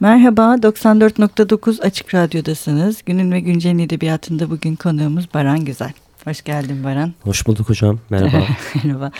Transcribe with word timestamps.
Merhaba, 0.00 0.54
94.9 0.54 1.82
Açık 1.82 2.14
Radyo'dasınız. 2.14 3.02
Günün 3.06 3.32
ve 3.32 3.40
Güncel'in 3.40 3.78
edebiyatında 3.78 4.50
bugün 4.50 4.76
konuğumuz 4.76 5.34
Baran 5.34 5.64
Güzel. 5.64 5.92
Hoş 6.24 6.44
geldin 6.44 6.84
Baran. 6.84 7.14
Hoş 7.20 7.46
bulduk 7.46 7.68
hocam. 7.68 7.98
Merhaba. 8.10 8.46
Merhaba. 8.84 9.10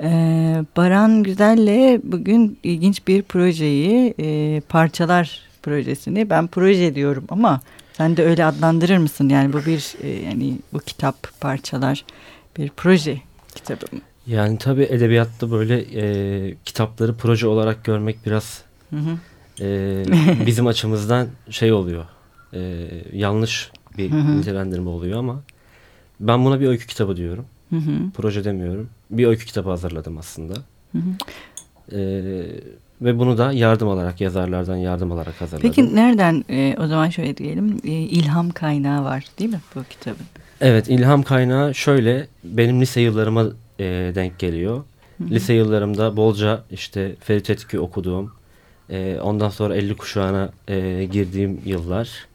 Ee, 0.00 0.64
Baran 0.76 1.22
Güzel'le 1.22 2.00
bugün 2.04 2.58
ilginç 2.62 3.08
bir 3.08 3.22
projeyi, 3.22 4.14
e, 4.18 4.60
parçalar 4.60 5.40
projesini 5.62 6.30
ben 6.30 6.46
proje 6.46 6.94
diyorum 6.94 7.24
ama 7.28 7.60
sen 7.92 8.16
de 8.16 8.24
öyle 8.24 8.44
adlandırır 8.44 8.98
mısın? 8.98 9.28
Yani 9.28 9.52
bu 9.52 9.58
bir 9.58 9.94
e, 10.02 10.08
yani 10.08 10.58
bu 10.72 10.78
kitap 10.78 11.40
parçalar 11.40 12.04
bir 12.58 12.70
proje 12.76 13.20
kitabı 13.54 13.96
mı? 13.96 14.00
Yani 14.26 14.58
tabii 14.58 14.88
edebiyatta 14.90 15.50
böyle 15.50 15.80
e, 15.80 16.54
kitapları 16.64 17.16
proje 17.16 17.46
olarak 17.46 17.84
görmek 17.84 18.26
biraz 18.26 18.62
hı 18.90 18.96
hı. 18.96 19.16
E, 19.60 20.04
bizim 20.46 20.66
açımızdan 20.66 21.28
şey 21.50 21.72
oluyor. 21.72 22.04
E, 22.54 22.88
yanlış 23.12 23.70
bir 23.98 24.12
nitelendirme 24.12 24.88
oluyor 24.88 25.18
ama 25.18 25.42
ben 26.20 26.44
buna 26.44 26.60
bir 26.60 26.68
öykü 26.68 26.86
kitabı 26.86 27.16
diyorum. 27.16 27.44
Hı 27.70 27.76
hı. 27.76 27.92
Proje 28.14 28.44
demiyorum. 28.44 28.88
Bir 29.10 29.26
öykü 29.26 29.46
kitabı 29.46 29.70
hazırladım 29.70 30.18
aslında. 30.18 30.54
Hı 30.92 30.98
hı. 30.98 31.10
E, 31.96 32.00
ve 33.02 33.18
bunu 33.18 33.38
da 33.38 33.52
yardım 33.52 33.88
alarak, 33.88 34.20
yazarlardan 34.20 34.76
yardım 34.76 35.12
alarak 35.12 35.40
hazırladım. 35.40 35.70
Peki 35.70 35.96
nereden, 35.96 36.44
e, 36.50 36.76
o 36.78 36.86
zaman 36.86 37.08
şöyle 37.08 37.36
diyelim, 37.36 37.76
e, 37.84 37.90
ilham 37.90 38.50
kaynağı 38.50 39.04
var 39.04 39.24
değil 39.38 39.50
mi 39.50 39.60
bu 39.74 39.84
kitabın? 39.90 40.26
Evet, 40.60 40.88
ilham 40.88 41.22
kaynağı 41.22 41.74
şöyle, 41.74 42.26
benim 42.44 42.80
lise 42.80 43.00
yıllarıma 43.00 43.44
e, 43.78 43.84
denk 44.14 44.38
geliyor. 44.38 44.76
Hı 45.18 45.24
hı. 45.24 45.30
Lise 45.30 45.54
yıllarımda 45.54 46.16
bolca 46.16 46.62
işte 46.70 47.16
Ferit 47.20 47.50
Etki 47.50 47.80
okuduğum, 47.80 48.32
e, 48.90 49.20
ondan 49.22 49.48
sonra 49.48 49.76
50 49.76 49.96
kuşağına 49.96 50.50
e, 50.68 51.04
girdiğim 51.12 51.60
yıllar, 51.64 52.26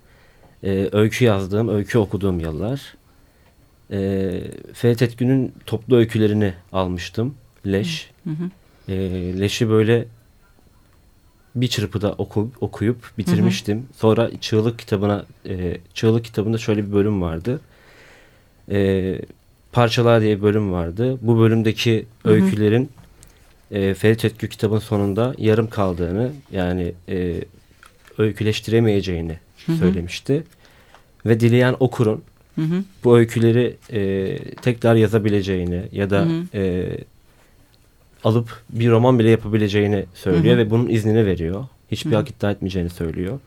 e, 0.64 0.90
öykü 0.92 1.26
yazdığım, 1.26 1.70
öykü 1.70 1.98
okuduğum 1.98 2.40
yıllar. 2.40 2.96
E, 3.92 4.42
Ferit 4.74 5.02
Etkin'in 5.02 5.54
toplu 5.66 5.96
öykülerini 5.96 6.54
almıştım. 6.72 7.36
Leş. 7.68 8.12
Hı 8.24 8.30
hı. 8.30 8.50
E, 8.92 8.96
Leş'i 9.40 9.70
böyle 9.70 10.06
bir 11.56 11.68
çırpıda 11.68 12.12
oku, 12.12 12.52
okuyup 12.62 13.12
bitirmiştim. 13.18 13.78
Hı 13.78 13.82
hı. 13.82 13.98
Sonra 13.98 14.32
Çığlık 14.42 14.80
kitabına, 14.80 15.26
e, 15.46 15.78
Çığlık 15.94 16.26
kitabında 16.26 16.58
şöyle 16.58 16.88
bir 16.88 16.92
bölüm 16.94 17.22
vardı. 17.22 17.60
E, 18.72 19.20
Parçalar 19.72 20.22
diye 20.22 20.38
bir 20.38 20.42
bölüm 20.42 20.72
vardı. 20.72 21.18
Bu 21.22 21.40
bölümdeki 21.40 22.06
hı 22.24 22.30
hı. 22.30 22.34
öykülerin 22.34 22.90
e, 23.76 23.94
Ferit 23.94 24.26
Etkü 24.26 24.50
kitabın 24.50 24.80
sonunda 24.80 25.36
yarım 25.38 25.70
kaldığını 25.70 26.32
yani 26.52 26.94
e, 27.10 27.44
öyküleştiremeyeceğini 28.18 29.40
hı 29.66 29.72
hı. 29.72 29.78
söylemişti. 29.78 30.44
Ve 31.26 31.40
dileyen 31.40 31.76
okurun 31.80 32.24
hı 32.56 32.62
hı. 32.62 32.84
bu 33.04 33.18
öyküleri 33.18 33.78
e, 33.92 34.38
tekrar 34.56 34.96
yazabileceğini 34.96 35.82
ya 35.92 36.10
da 36.10 36.20
hı 36.20 36.26
hı. 36.26 36.58
E, 36.58 36.90
alıp 38.24 38.64
bir 38.70 38.90
roman 38.90 39.20
bile 39.20 39.30
yapabileceğini 39.30 40.06
söylüyor 40.14 40.58
hı 40.58 40.62
hı. 40.62 40.66
ve 40.66 40.70
bunun 40.70 40.90
iznini 40.90 41.26
veriyor. 41.26 41.66
Hiçbir 41.92 42.12
hı. 42.12 42.16
hak 42.16 42.30
iddia 42.30 42.52
etmeyeceğini 42.52 42.90
söylüyor. 42.90 43.40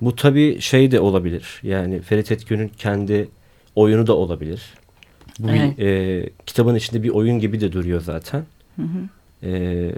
Bu 0.00 0.16
tabii 0.16 0.60
şey 0.60 0.90
de 0.90 1.00
olabilir. 1.00 1.60
Yani 1.62 2.00
Ferit 2.00 2.32
Etkün'ün 2.32 2.68
kendi 2.68 3.28
oyunu 3.74 4.06
da 4.06 4.16
olabilir. 4.16 4.62
Bu 5.38 5.50
evet. 5.50 5.78
bir, 5.78 5.86
e, 5.86 6.28
kitabın 6.46 6.74
içinde 6.74 7.02
bir 7.02 7.08
oyun 7.08 7.38
gibi 7.38 7.60
de 7.60 7.72
duruyor 7.72 8.00
zaten. 8.00 8.44
Hı 8.76 8.82
hı. 8.82 9.08
E, 9.42 9.90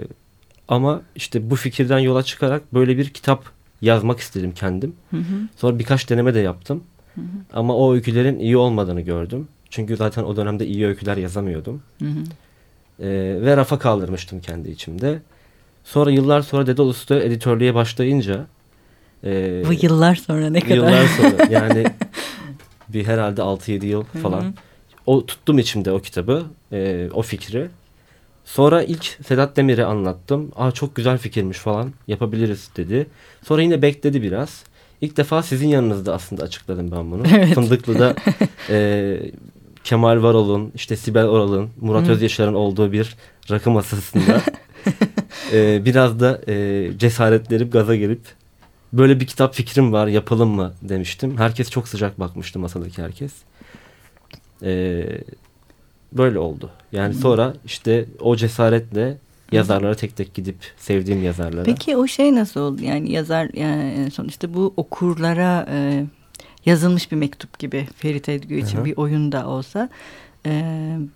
ama 0.67 1.01
işte 1.15 1.49
bu 1.49 1.55
fikirden 1.55 1.99
yola 1.99 2.23
çıkarak 2.23 2.73
böyle 2.73 2.97
bir 2.97 3.09
kitap 3.09 3.45
yazmak 3.81 4.19
istedim 4.19 4.53
kendim. 4.55 4.95
Hı 5.11 5.17
hı. 5.17 5.47
Sonra 5.57 5.79
birkaç 5.79 6.09
deneme 6.09 6.33
de 6.33 6.39
yaptım. 6.39 6.83
Hı 7.15 7.21
hı. 7.21 7.25
Ama 7.53 7.75
o 7.75 7.93
öykülerin 7.93 8.39
iyi 8.39 8.57
olmadığını 8.57 9.01
gördüm. 9.01 9.47
Çünkü 9.69 9.97
zaten 9.97 10.23
o 10.23 10.35
dönemde 10.35 10.67
iyi 10.67 10.87
öyküler 10.87 11.17
yazamıyordum. 11.17 11.81
Hı 11.99 12.05
hı. 12.05 12.23
E, 12.99 13.07
ve 13.41 13.57
rafa 13.57 13.79
kaldırmıştım 13.79 14.41
kendi 14.41 14.71
içimde. 14.71 15.21
Sonra 15.83 16.11
yıllar 16.11 16.41
sonra 16.41 16.67
Dedalus 16.67 17.11
editörlüğe 17.11 17.75
başlayınca 17.75 18.45
e, 19.23 19.63
Bu 19.67 19.73
yıllar 19.73 20.15
sonra 20.15 20.49
ne 20.49 20.59
kadar? 20.59 20.75
Yıllar 20.75 21.07
sonra 21.07 21.45
yani 21.51 21.85
bir 22.89 23.05
herhalde 23.05 23.41
6-7 23.41 23.85
yıl 23.85 24.03
falan. 24.03 24.41
Hı 24.41 24.45
hı. 24.45 24.53
O 25.05 25.25
tuttum 25.25 25.59
içimde 25.59 25.91
o 25.91 25.99
kitabı, 25.99 26.45
e, 26.71 27.09
o 27.13 27.21
fikri. 27.21 27.67
Sonra 28.45 28.83
ilk 28.83 29.05
Sedat 29.27 29.57
Demir'e 29.57 29.85
anlattım. 29.85 30.51
Aa 30.55 30.71
çok 30.71 30.95
güzel 30.95 31.17
fikirmiş 31.17 31.57
falan 31.57 31.93
yapabiliriz 32.07 32.69
dedi. 32.77 33.07
Sonra 33.43 33.61
yine 33.61 33.81
bekledi 33.81 34.21
biraz. 34.21 34.63
İlk 35.01 35.17
defa 35.17 35.43
sizin 35.43 35.67
yanınızda 35.67 36.13
aslında 36.13 36.43
açıkladım 36.43 36.91
ben 36.91 37.11
bunu. 37.11 37.23
Evet. 37.35 37.55
Fındıklı'da 37.55 38.15
e, 38.69 39.19
Kemal 39.83 40.23
Varol'un, 40.23 40.71
işte 40.75 40.95
Sibel 40.95 41.25
Oral'ın, 41.25 41.69
Murat 41.81 42.09
Özyaşar'ın 42.09 42.53
olduğu 42.53 42.91
bir 42.91 43.15
rakı 43.51 43.71
masasında 43.71 44.41
e, 45.53 45.85
biraz 45.85 46.19
da 46.19 46.41
e, 46.47 46.89
cesaretlenip 46.97 47.73
gaza 47.73 47.95
gelip 47.95 48.21
böyle 48.93 49.19
bir 49.19 49.27
kitap 49.27 49.55
fikrim 49.55 49.93
var 49.93 50.07
yapalım 50.07 50.49
mı 50.49 50.73
demiştim. 50.81 51.37
Herkes 51.37 51.69
çok 51.69 51.87
sıcak 51.87 52.19
bakmıştı 52.19 52.59
masadaki 52.59 53.01
herkes. 53.03 53.31
E, 54.63 55.03
böyle 56.17 56.39
oldu. 56.39 56.69
Yani 56.91 57.13
sonra 57.13 57.53
işte 57.65 58.05
o 58.19 58.35
cesaretle 58.35 59.17
yazarlara 59.51 59.95
tek 59.95 60.15
tek 60.15 60.33
gidip 60.33 60.55
sevdiğim 60.77 61.23
yazarlara. 61.23 61.63
Peki 61.63 61.97
o 61.97 62.07
şey 62.07 62.35
nasıl 62.35 62.59
oldu? 62.59 62.83
Yani 62.83 63.11
yazar 63.11 63.49
yani 63.53 64.11
sonuçta 64.11 64.53
bu 64.53 64.73
okurlara 64.77 65.67
e, 65.69 66.05
yazılmış 66.65 67.11
bir 67.11 67.15
mektup 67.15 67.59
gibi 67.59 67.87
Ferit 67.95 68.29
Edgü 68.29 68.55
için 68.55 68.77
Hı-hı. 68.77 68.85
bir 68.85 68.97
oyun 68.97 69.31
da 69.31 69.47
olsa 69.47 69.89
e, 70.45 70.63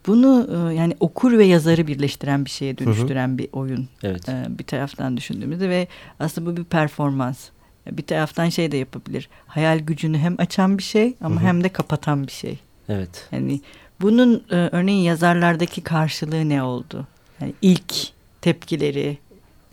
bunu 0.08 0.50
e, 0.52 0.76
yani 0.76 0.96
okur 1.00 1.38
ve 1.38 1.46
yazarı 1.46 1.88
birleştiren 1.88 2.46
bir 2.46 2.50
şeye 2.50 2.78
dönüştüren 2.78 3.28
Hı-hı. 3.28 3.38
bir 3.38 3.50
oyun. 3.54 3.88
Evet. 4.04 4.30
E, 4.30 4.46
bir 4.50 4.64
taraftan 4.64 5.18
düşündüğümüzde 5.18 5.70
ve 5.70 5.88
aslında 6.20 6.52
bu 6.52 6.58
bir 6.58 6.64
performans. 6.64 7.50
Bir 7.92 8.04
taraftan 8.04 8.50
şey 8.50 8.72
de 8.72 8.78
yapabilir. 8.78 9.30
Hayal 9.48 9.80
gücünü 9.80 10.18
hem 10.18 10.36
açan 10.38 10.78
bir 10.78 10.84
şey 10.84 11.16
ama 11.22 11.36
Hı-hı. 11.36 11.46
hem 11.46 11.64
de 11.64 11.70
kapatan 11.70 12.28
bir 12.28 12.32
şey. 12.32 12.60
Evet. 12.90 13.28
Yani 13.32 13.62
bunun 14.02 14.44
e, 14.52 14.56
örneğin 14.56 15.02
yazarlardaki 15.02 15.82
karşılığı 15.82 16.50
ne 16.50 16.64
oldu? 16.64 17.08
Yani 17.42 17.54
ilk 17.62 17.94
tepkileri. 18.42 19.18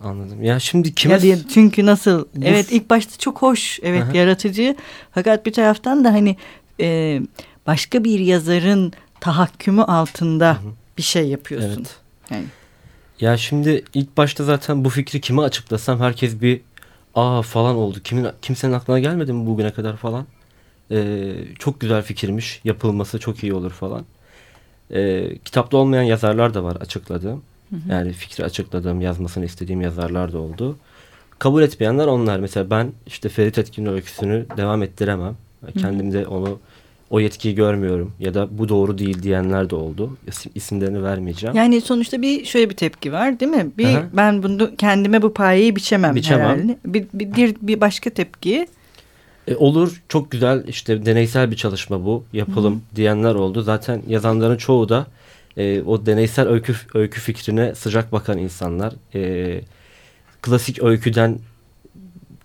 Anladım. 0.01 0.43
Ya 0.43 0.61
şimdi 0.61 0.95
kime... 0.95 1.27
Ya 1.27 1.37
çünkü 1.55 1.87
nasıl? 1.87 2.25
Bu... 2.35 2.45
Evet 2.45 2.73
ilk 2.73 2.91
başta 2.91 3.19
çok 3.19 3.43
hoş. 3.43 3.81
Evet 3.83 4.03
Aha. 4.03 4.17
yaratıcı. 4.17 4.77
Fakat 5.15 5.47
bir 5.47 5.53
taraftan 5.53 6.05
da 6.05 6.12
hani 6.12 6.37
e, 6.81 7.21
başka 7.67 8.05
bir 8.05 8.19
yazarın 8.19 8.93
tahakkümü 9.21 9.83
altında 9.83 10.53
Hı 10.53 10.56
-hı. 10.56 10.73
bir 10.99 11.03
şey 11.03 11.29
yapıyorsun. 11.29 11.71
Evet. 11.71 11.97
Yani. 12.31 12.45
Ya 13.21 13.37
şimdi 13.37 13.85
ilk 13.95 14.17
başta 14.17 14.45
zaten 14.45 14.85
bu 14.85 14.91
fikri 14.91 15.21
kime 15.21 15.43
açıklasam 15.43 16.01
herkes 16.01 16.41
bir 16.41 16.61
aa 17.15 17.43
falan 17.43 17.77
oldu. 17.77 17.99
Kimin 18.05 18.27
kimsenin 18.43 18.73
aklına 18.73 18.99
gelmedi 18.99 19.33
mi 19.33 19.47
bugüne 19.47 19.73
kadar 19.73 19.97
falan. 19.97 20.27
Ee, 20.91 21.35
çok 21.59 21.81
güzel 21.81 22.03
fikirmiş. 22.03 22.61
Yapılması 22.65 23.19
çok 23.19 23.43
iyi 23.43 23.55
olur 23.55 23.71
falan. 23.71 24.05
Ee, 24.91 25.39
kitapta 25.45 25.77
olmayan 25.77 26.03
yazarlar 26.03 26.55
da 26.55 26.65
var 26.65 26.77
açıkladığım. 26.77 27.43
Hı 27.71 27.77
hı. 27.77 27.93
Yani 27.93 28.12
fikri 28.12 28.45
açıkladığım, 28.45 29.00
yazmasını 29.00 29.45
istediğim 29.45 29.81
yazarlar 29.81 30.33
da 30.33 30.39
oldu. 30.39 30.77
Kabul 31.39 31.62
etmeyenler 31.62 32.06
onlar. 32.06 32.39
Mesela 32.39 32.71
ben 32.71 32.93
işte 33.06 33.28
Ferit 33.28 33.59
Etkin'in 33.59 33.93
öyküsünü 33.93 34.47
devam 34.56 34.83
ettiremem. 34.83 35.37
Kendimde 35.78 36.27
onu 36.27 36.59
o 37.11 37.21
yetkiyi 37.21 37.55
görmüyorum 37.55 38.12
ya 38.21 38.34
da 38.34 38.59
bu 38.59 38.69
doğru 38.69 38.99
değil 38.99 39.23
diyenler 39.23 39.71
de 39.71 39.77
oldu. 39.77 40.17
İsim, 40.27 40.53
isimlerini 40.55 41.03
vermeyeceğim. 41.03 41.56
Yani 41.56 41.81
sonuçta 41.81 42.23
bir 42.23 42.44
şöyle 42.44 42.71
bir 42.71 42.77
tepki 42.77 43.12
var 43.12 43.41
değil 43.41 43.53
mi? 43.53 43.71
Bir 43.78 43.94
Aha. 43.94 44.03
ben 44.12 44.43
bunu 44.43 44.77
kendime 44.77 45.23
bu 45.23 45.34
payeyi 45.34 45.77
biçemem, 45.77 46.15
biçemem. 46.15 46.47
herhalde. 46.47 46.78
Bir, 46.87 47.06
bir, 47.12 47.56
bir 47.62 47.81
başka 47.81 48.11
tepki 48.11 48.67
e, 49.49 49.56
olur 49.56 50.02
çok 50.08 50.31
güzel 50.31 50.64
işte 50.69 51.06
deneysel 51.06 51.50
bir 51.50 51.56
çalışma 51.56 52.05
bu 52.05 52.25
yapalım 52.32 52.75
Hı. 52.75 52.96
diyenler 52.96 53.35
oldu. 53.35 53.62
Zaten 53.62 54.02
yazanların 54.08 54.56
çoğu 54.56 54.88
da 54.88 55.06
e, 55.56 55.82
o 55.82 56.06
deneysel 56.06 56.49
öykü, 56.49 56.75
öykü 56.94 57.20
fikrine 57.20 57.75
sıcak 57.75 58.12
bakan 58.12 58.38
insanlar. 58.38 58.94
E, 59.14 59.61
klasik 60.43 60.82
öyküden 60.82 61.38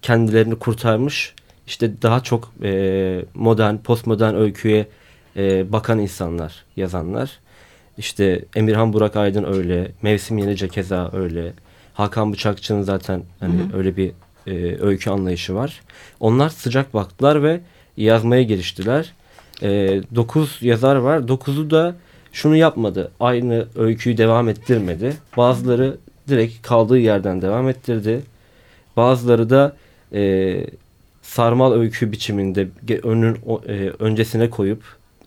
kendilerini 0.02 0.56
kurtarmış 0.56 1.34
işte 1.70 2.02
daha 2.02 2.24
çok 2.24 2.54
e, 2.64 3.26
modern, 3.34 3.78
postmodern 3.78 4.36
öyküye 4.36 4.88
e, 5.38 5.72
bakan 5.72 6.00
insanlar, 6.00 6.66
yazanlar. 6.76 7.40
İşte 7.98 8.46
Emirhan 8.56 8.94
Burak 8.94 9.16
Aydın 9.16 9.44
öyle, 9.44 9.92
Mevsim 10.02 10.38
Yenice 10.38 10.68
keza 10.68 11.12
öyle. 11.14 11.54
Hakan 11.94 12.34
Bıçakçı'nın 12.34 12.82
zaten 12.82 13.24
hani 13.40 13.54
Hı 13.54 13.64
-hı. 13.64 13.78
öyle 13.78 13.98
bir 13.98 14.12
e, 14.50 14.82
öykü 14.82 15.10
anlayışı 15.10 15.56
var. 15.56 15.82
Onlar 16.20 16.50
sıcak 16.50 16.94
baktılar 16.94 17.44
ve 17.44 17.60
yazmaya 17.98 18.44
giriştiler. 18.44 19.14
E, 19.62 20.02
dokuz 20.16 20.58
yazar 20.62 20.96
var. 20.96 21.28
Dokuzu 21.28 21.70
da 21.70 21.96
şunu 22.32 22.56
yapmadı. 22.56 23.12
Aynı 23.20 23.68
öyküyü 23.76 24.18
devam 24.18 24.50
ettirmedi. 24.50 25.14
Bazıları 25.38 25.98
direkt 26.28 26.68
kaldığı 26.68 27.00
yerden 27.00 27.42
devam 27.42 27.70
ettirdi. 27.70 28.22
Bazıları 28.98 29.50
da 29.50 29.76
e, 30.14 30.66
sarmal 31.22 31.74
öykü 31.74 32.12
biçiminde 32.12 32.68
önün 33.04 33.38
e, 33.68 33.92
öncesine 34.00 34.50
koyup 34.50 34.84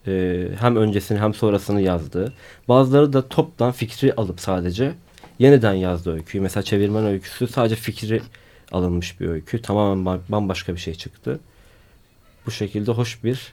e, 0.07 0.45
hem 0.61 0.77
öncesini 0.77 1.19
hem 1.19 1.35
sonrasını 1.35 1.81
yazdı. 1.81 2.33
Bazıları 2.69 3.13
da 3.13 3.29
toptan 3.29 3.73
fikri 3.73 4.15
alıp 4.15 4.41
sadece 4.41 4.93
yeniden 5.39 5.75
yazdı 5.75 6.13
öyküyü. 6.13 6.43
Mesela 6.43 6.63
çevirmen 6.63 7.07
öyküsü 7.07 7.49
sadece 7.49 7.75
fikri 7.75 8.21
alınmış 8.73 9.21
bir 9.21 9.29
öykü. 9.29 9.63
Tamamen 9.63 10.21
bambaşka 10.29 10.75
bir 10.75 10.81
şey 10.81 10.95
çıktı. 10.95 11.41
Bu 12.47 12.51
şekilde 12.51 12.93
hoş 12.93 13.25
bir 13.25 13.53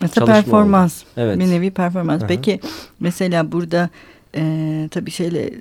Mesela 0.00 0.26
performans. 0.26 1.02
Oldu. 1.02 1.10
Evet. 1.16 1.38
Bir 1.38 1.46
nevi 1.46 1.70
performans. 1.70 2.20
Aha. 2.20 2.28
Peki 2.28 2.60
mesela 3.00 3.52
burada 3.52 3.90
e, 4.36 4.88
tabii 4.90 5.10
şeyle 5.10 5.52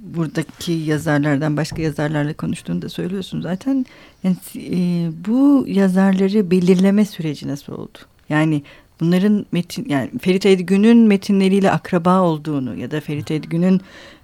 buradaki 0.00 0.72
yazarlardan 0.72 1.56
başka 1.56 1.82
yazarlarla 1.82 2.34
konuştuğunu 2.34 2.82
da 2.82 2.88
söylüyorsun 2.88 3.40
zaten. 3.40 3.86
Yani, 4.22 4.36
e, 4.56 5.10
bu 5.26 5.64
yazarları 5.68 6.50
belirleme 6.50 7.04
süreci 7.04 7.48
nasıl 7.48 7.72
oldu? 7.72 7.98
Yani 8.28 8.62
bunların 9.04 9.46
metin 9.52 9.88
yani 9.88 10.10
Ferit 10.20 10.46
Edgün'ün 10.46 10.98
metinleriyle 10.98 11.70
akraba 11.70 12.20
olduğunu 12.20 12.76
ya 12.76 12.90
da 12.90 13.00
Ferit 13.00 13.30
Edgün'ün 13.30 13.80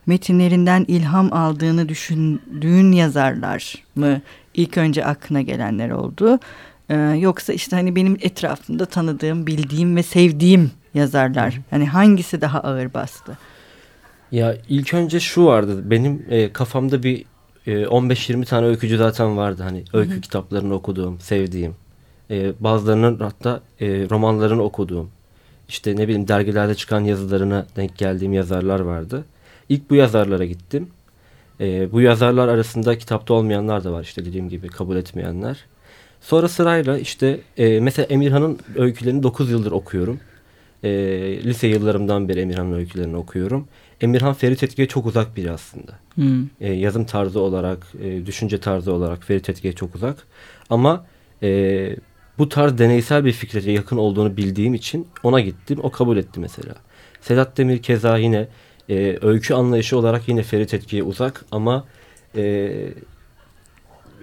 metinlerinden 0.07 0.85
ilham 0.89 1.33
aldığını 1.33 1.89
düşündüğün 1.89 2.93
yazarlar 2.93 3.75
mı 3.95 4.21
ilk 4.55 4.79
önce 4.79 5.05
aklına 5.05 5.43
gelenler 5.43 5.91
oldu? 5.91 6.39
Ee, 6.89 6.97
yoksa 6.97 7.53
işte 7.53 7.77
hani 7.77 7.97
benim 7.97 8.17
etrafımda 8.21 8.87
tanıdığım, 8.87 9.47
bildiğim 9.47 9.97
ve 9.97 10.03
sevdiğim 10.03 10.71
yazarlar. 10.95 11.61
Hani 11.71 11.87
hangisi 11.87 12.41
daha 12.41 12.61
ağır 12.61 12.95
bastı? 12.95 13.39
Ya 14.33 14.57
ilk 14.69 14.95
önce 14.95 15.21
şu 15.21 15.45
vardı. 15.45 15.91
Benim 15.91 16.27
e, 16.31 16.53
kafamda 16.53 17.03
bir 17.03 17.25
e, 17.67 17.73
15-20 17.83 18.45
tane 18.45 18.67
öykücü 18.67 18.97
zaten 18.97 19.37
vardı. 19.37 19.63
Hani 19.63 19.85
öykü 19.93 20.13
Hı-hı. 20.13 20.21
kitaplarını 20.21 20.75
okuduğum, 20.75 21.21
sevdiğim. 21.21 21.75
E, 22.31 22.53
bazılarının 22.61 23.19
hatta 23.19 23.61
e, 23.81 23.87
romanlarını 24.11 24.63
okuduğum. 24.63 25.11
İşte 25.69 25.97
ne 25.97 26.09
bileyim 26.09 26.29
dergilerde 26.29 26.75
çıkan 26.75 27.01
yazılarına 27.01 27.67
denk 27.77 27.99
geldiğim 27.99 28.33
yazarlar 28.33 28.81
vardı. 28.81 29.25
İlk 29.69 29.91
bu 29.91 29.95
yazarlara 29.95 30.45
gittim. 30.45 30.89
E, 31.61 31.93
bu 31.93 32.01
yazarlar 32.01 32.49
arasında 32.49 32.99
kitapta 32.99 33.35
olmayanlar 33.35 33.85
da 33.85 33.93
var 33.93 34.03
işte 34.03 34.25
dediğim 34.25 34.49
gibi 34.49 34.69
kabul 34.69 34.97
etmeyenler. 34.97 35.65
Sonra 36.21 36.49
sırayla 36.49 36.99
işte 36.99 37.41
e, 37.57 37.81
mesela 37.81 38.07
Emirhan'ın 38.07 38.59
öykülerini 38.77 39.23
9 39.23 39.51
yıldır 39.51 39.73
okuyorum. 39.73 40.21
E, 40.83 40.91
lise 41.45 41.67
yıllarımdan 41.67 42.29
beri 42.29 42.41
Emirhan'ın 42.41 42.73
öykülerini 42.73 43.17
okuyorum. 43.17 43.69
Emirhan 44.01 44.35
Ferit 44.35 44.63
Etki'ye 44.63 44.89
çok 44.89 45.07
uzak 45.07 45.37
biri 45.37 45.51
aslında. 45.51 45.93
Hmm. 46.15 46.49
E, 46.61 46.73
yazım 46.73 47.05
tarzı 47.05 47.41
olarak, 47.41 47.87
e, 48.03 48.27
düşünce 48.27 48.61
tarzı 48.61 48.93
olarak 48.93 49.25
Ferit 49.25 49.49
Etki'ye 49.49 49.73
çok 49.73 49.95
uzak. 49.95 50.27
Ama 50.71 51.07
e, 51.43 51.97
bu 52.39 52.49
tarz 52.49 52.79
deneysel 52.79 53.25
bir 53.25 53.33
fikre 53.33 53.73
yakın 53.73 53.97
olduğunu 53.97 54.37
bildiğim 54.37 54.75
için 54.75 55.09
ona 55.23 55.41
gittim. 55.41 55.79
O 55.83 55.91
kabul 55.91 56.17
etti 56.17 56.41
mesela. 56.41 56.75
Sedat 57.21 57.57
Demir 57.57 57.83
keza 57.83 58.19
yine 58.19 58.49
e, 58.89 59.19
öykü 59.23 59.55
anlayışı 59.55 59.99
olarak 59.99 60.29
yine 60.29 60.43
Ferit 60.43 60.75
Etki'ye 60.75 61.03
uzak 61.03 61.45
ama 61.51 61.85
e, 62.37 62.73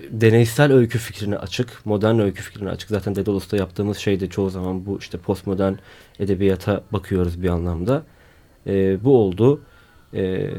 deneysel 0.09 0.73
öykü 0.73 0.97
fikrine 0.97 1.37
açık, 1.37 1.85
modern 1.85 2.19
öykü 2.19 2.41
fikrine 2.41 2.69
açık. 2.69 2.89
Zaten 2.89 3.15
Daedalus'ta 3.15 3.57
yaptığımız 3.57 3.97
şey 3.97 4.19
de 4.19 4.29
çoğu 4.29 4.49
zaman 4.49 4.85
bu 4.85 4.99
işte 4.99 5.17
postmodern 5.17 5.73
edebiyata 6.19 6.83
bakıyoruz 6.91 7.41
bir 7.41 7.49
anlamda. 7.49 8.03
E, 8.67 9.03
bu 9.03 9.17
oldu. 9.17 9.61
E, 10.13 10.49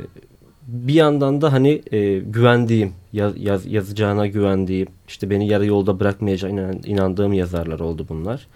bir 0.68 0.94
yandan 0.94 1.40
da 1.40 1.52
hani 1.52 1.82
e, 1.92 2.18
güvendiğim, 2.18 2.92
yaz, 3.12 3.32
yaz, 3.36 3.66
yazacağına 3.66 4.26
güvendiğim, 4.26 4.88
işte 5.08 5.30
beni 5.30 5.48
yarı 5.48 5.66
yolda 5.66 6.00
bırakmayacağına 6.00 6.60
inan, 6.60 6.80
inandığım 6.84 7.32
yazarlar 7.32 7.80
oldu 7.80 8.06
bunlar. 8.08 8.46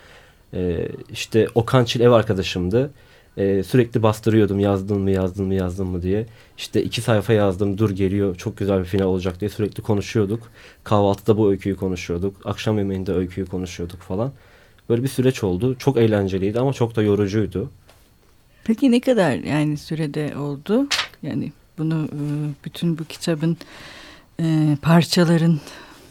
E, 0.55 0.89
işte 1.11 1.47
Okan 1.55 1.85
Çil 1.85 2.01
ev 2.01 2.11
arkadaşımdı. 2.11 2.91
E, 3.37 3.63
sürekli 3.63 4.03
bastırıyordum 4.03 4.61
yazdın 4.61 5.01
mı 5.01 5.11
yazdın 5.11 5.47
mı 5.47 5.55
yazdın 5.55 5.87
mı 5.87 6.03
diye. 6.03 6.27
İşte 6.59 6.83
iki 6.83 7.01
sayfa 7.01 7.33
yazdım 7.33 7.79
dur 7.79 7.91
geliyor 7.91 8.37
çok 8.37 8.57
güzel 8.57 8.79
bir 8.81 8.85
final 8.85 9.07
olacak 9.07 9.41
diye 9.41 9.51
sürekli 9.51 9.83
konuşuyorduk. 9.83 10.43
Kahvaltıda 10.85 11.39
bu 11.39 11.51
öyküyü 11.51 11.77
konuşuyorduk. 11.77 12.37
Akşam 12.45 12.79
yemeğinde 12.79 13.13
öyküyü 13.13 13.47
konuşuyorduk 13.47 14.01
falan. 14.01 14.33
Böyle 14.89 15.03
bir 15.03 15.09
süreç 15.09 15.45
oldu. 15.45 15.77
Çok 15.79 15.97
eğlenceliydi 15.97 16.61
ama 16.61 16.73
çok 16.73 16.97
da 16.97 17.03
yorucuydu. 17.03 17.71
Peki 18.65 18.91
ne 18.91 19.01
kadar 19.01 19.33
yani 19.33 19.77
sürede 19.77 20.37
oldu? 20.37 20.89
Yani 21.23 21.53
bunu 21.79 22.09
e, 22.13 22.21
bütün 22.65 22.99
bu 22.99 23.05
kitabın 23.05 23.57
e, 24.41 24.77
parçaların 24.83 25.61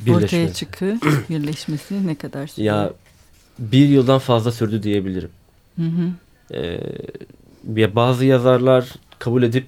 ortaya 0.10 0.54
çıkı 0.54 0.98
birleşmesi 1.30 2.08
ne 2.08 2.16
kadar 2.16 2.48
sürdü? 2.48 2.66
Ya 2.66 2.94
bir 3.60 3.88
yıldan 3.88 4.20
fazla 4.20 4.52
sürdü 4.52 4.84
diyebilirim. 4.84 5.30
Hı 5.76 5.86
hı. 5.86 6.12
Ee, 6.54 7.96
bazı 7.96 8.26
yazarlar 8.26 8.94
kabul 9.20 9.44
edip 9.44 9.68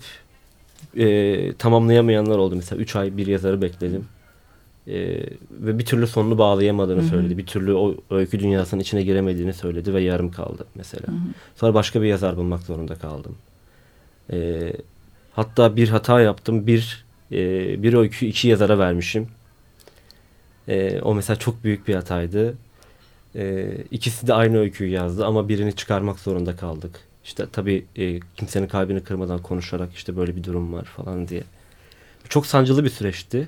e, 0.97 1.53
tamamlayamayanlar 1.53 2.37
oldu. 2.37 2.55
Mesela 2.55 2.81
3 2.81 2.95
ay 2.95 3.17
bir 3.17 3.27
yazarı 3.27 3.61
bekledim. 3.61 4.05
E, 4.87 4.95
ve 5.51 5.79
bir 5.79 5.85
türlü 5.85 6.07
sonunu 6.07 6.37
bağlayamadığını 6.37 7.01
Hı-hı. 7.01 7.09
söyledi. 7.09 7.37
Bir 7.37 7.45
türlü 7.45 7.73
o 7.73 7.95
öykü 8.09 8.39
dünyasının 8.39 8.81
içine 8.81 9.03
giremediğini 9.03 9.53
söyledi 9.53 9.93
ve 9.93 10.01
yarım 10.01 10.31
kaldı 10.31 10.65
mesela. 10.75 11.07
Hı-hı. 11.07 11.33
Sonra 11.55 11.73
başka 11.73 12.01
bir 12.01 12.07
yazar 12.07 12.37
bulmak 12.37 12.61
zorunda 12.61 12.95
kaldım. 12.95 13.35
E, 14.31 14.71
hatta 15.33 15.75
bir 15.75 15.89
hata 15.89 16.21
yaptım. 16.21 16.67
Bir 16.67 17.05
e, 17.31 17.37
bir 17.83 17.93
öykü 17.93 18.25
iki 18.25 18.47
yazara 18.47 18.79
vermişim. 18.79 19.27
E, 20.67 21.01
o 21.01 21.15
mesela 21.15 21.39
çok 21.39 21.63
büyük 21.63 21.87
bir 21.87 21.95
hataydı. 21.95 22.57
E, 23.35 23.67
ikisi 23.91 24.27
de 24.27 24.33
aynı 24.33 24.57
öyküyü 24.57 24.89
yazdı 24.89 25.25
ama 25.25 25.49
birini 25.49 25.75
çıkarmak 25.75 26.19
zorunda 26.19 26.55
kaldık. 26.55 26.99
İşte 27.23 27.45
tabii 27.51 27.85
e, 27.95 28.19
kimsenin 28.19 28.67
kalbini 28.67 29.03
kırmadan 29.03 29.41
konuşarak 29.41 29.93
işte 29.93 30.17
böyle 30.17 30.35
bir 30.35 30.43
durum 30.43 30.73
var 30.73 30.83
falan 30.83 31.27
diye. 31.27 31.43
Çok 32.29 32.45
sancılı 32.45 32.83
bir 32.83 32.89
süreçti 32.89 33.47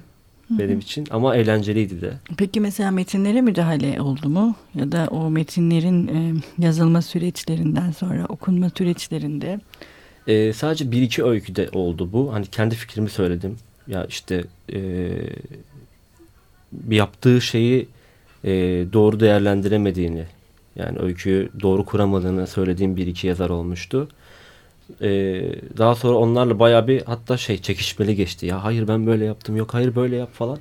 benim 0.49 0.79
için 0.79 1.07
ama 1.11 1.35
eğlenceliydi 1.35 2.01
de. 2.01 2.13
Peki 2.37 2.59
mesela 2.61 2.91
metinlere 2.91 3.41
müdahale 3.41 4.01
oldu 4.01 4.29
mu? 4.29 4.55
Ya 4.75 4.91
da 4.91 5.07
o 5.11 5.29
metinlerin 5.29 6.07
e, 6.07 6.41
yazılma 6.57 7.01
süreçlerinden 7.01 7.91
sonra 7.91 8.25
okunma 8.29 8.69
süreçlerinde? 8.69 9.59
E, 10.27 10.53
sadece 10.53 10.91
bir 10.91 11.01
iki 11.01 11.23
öyküde 11.23 11.69
oldu 11.73 12.09
bu. 12.13 12.33
Hani 12.33 12.45
kendi 12.45 12.75
fikrimi 12.75 13.09
söyledim. 13.09 13.57
Ya 13.87 14.05
işte 14.05 14.43
e, 14.73 15.11
yaptığı 16.89 17.41
şeyi 17.41 17.87
e, 18.43 18.51
doğru 18.93 19.19
değerlendiremediğini 19.19 20.25
yani 20.75 20.99
öyküyü 20.99 21.49
doğru 21.61 21.85
kuramadığını 21.85 22.47
söylediğim 22.47 22.95
bir 22.95 23.07
iki 23.07 23.27
yazar 23.27 23.49
olmuştu. 23.49 24.07
E, 25.01 25.09
daha 25.77 25.95
sonra 25.95 26.17
onlarla 26.17 26.59
baya 26.59 26.87
bir 26.87 27.01
hatta 27.01 27.37
şey 27.37 27.61
çekişmeli 27.61 28.15
geçti. 28.15 28.45
Ya 28.45 28.63
hayır 28.63 28.87
ben 28.87 29.07
böyle 29.07 29.25
yaptım 29.25 29.55
yok 29.55 29.73
hayır 29.73 29.95
böyle 29.95 30.15
yap 30.15 30.33
falan. 30.33 30.59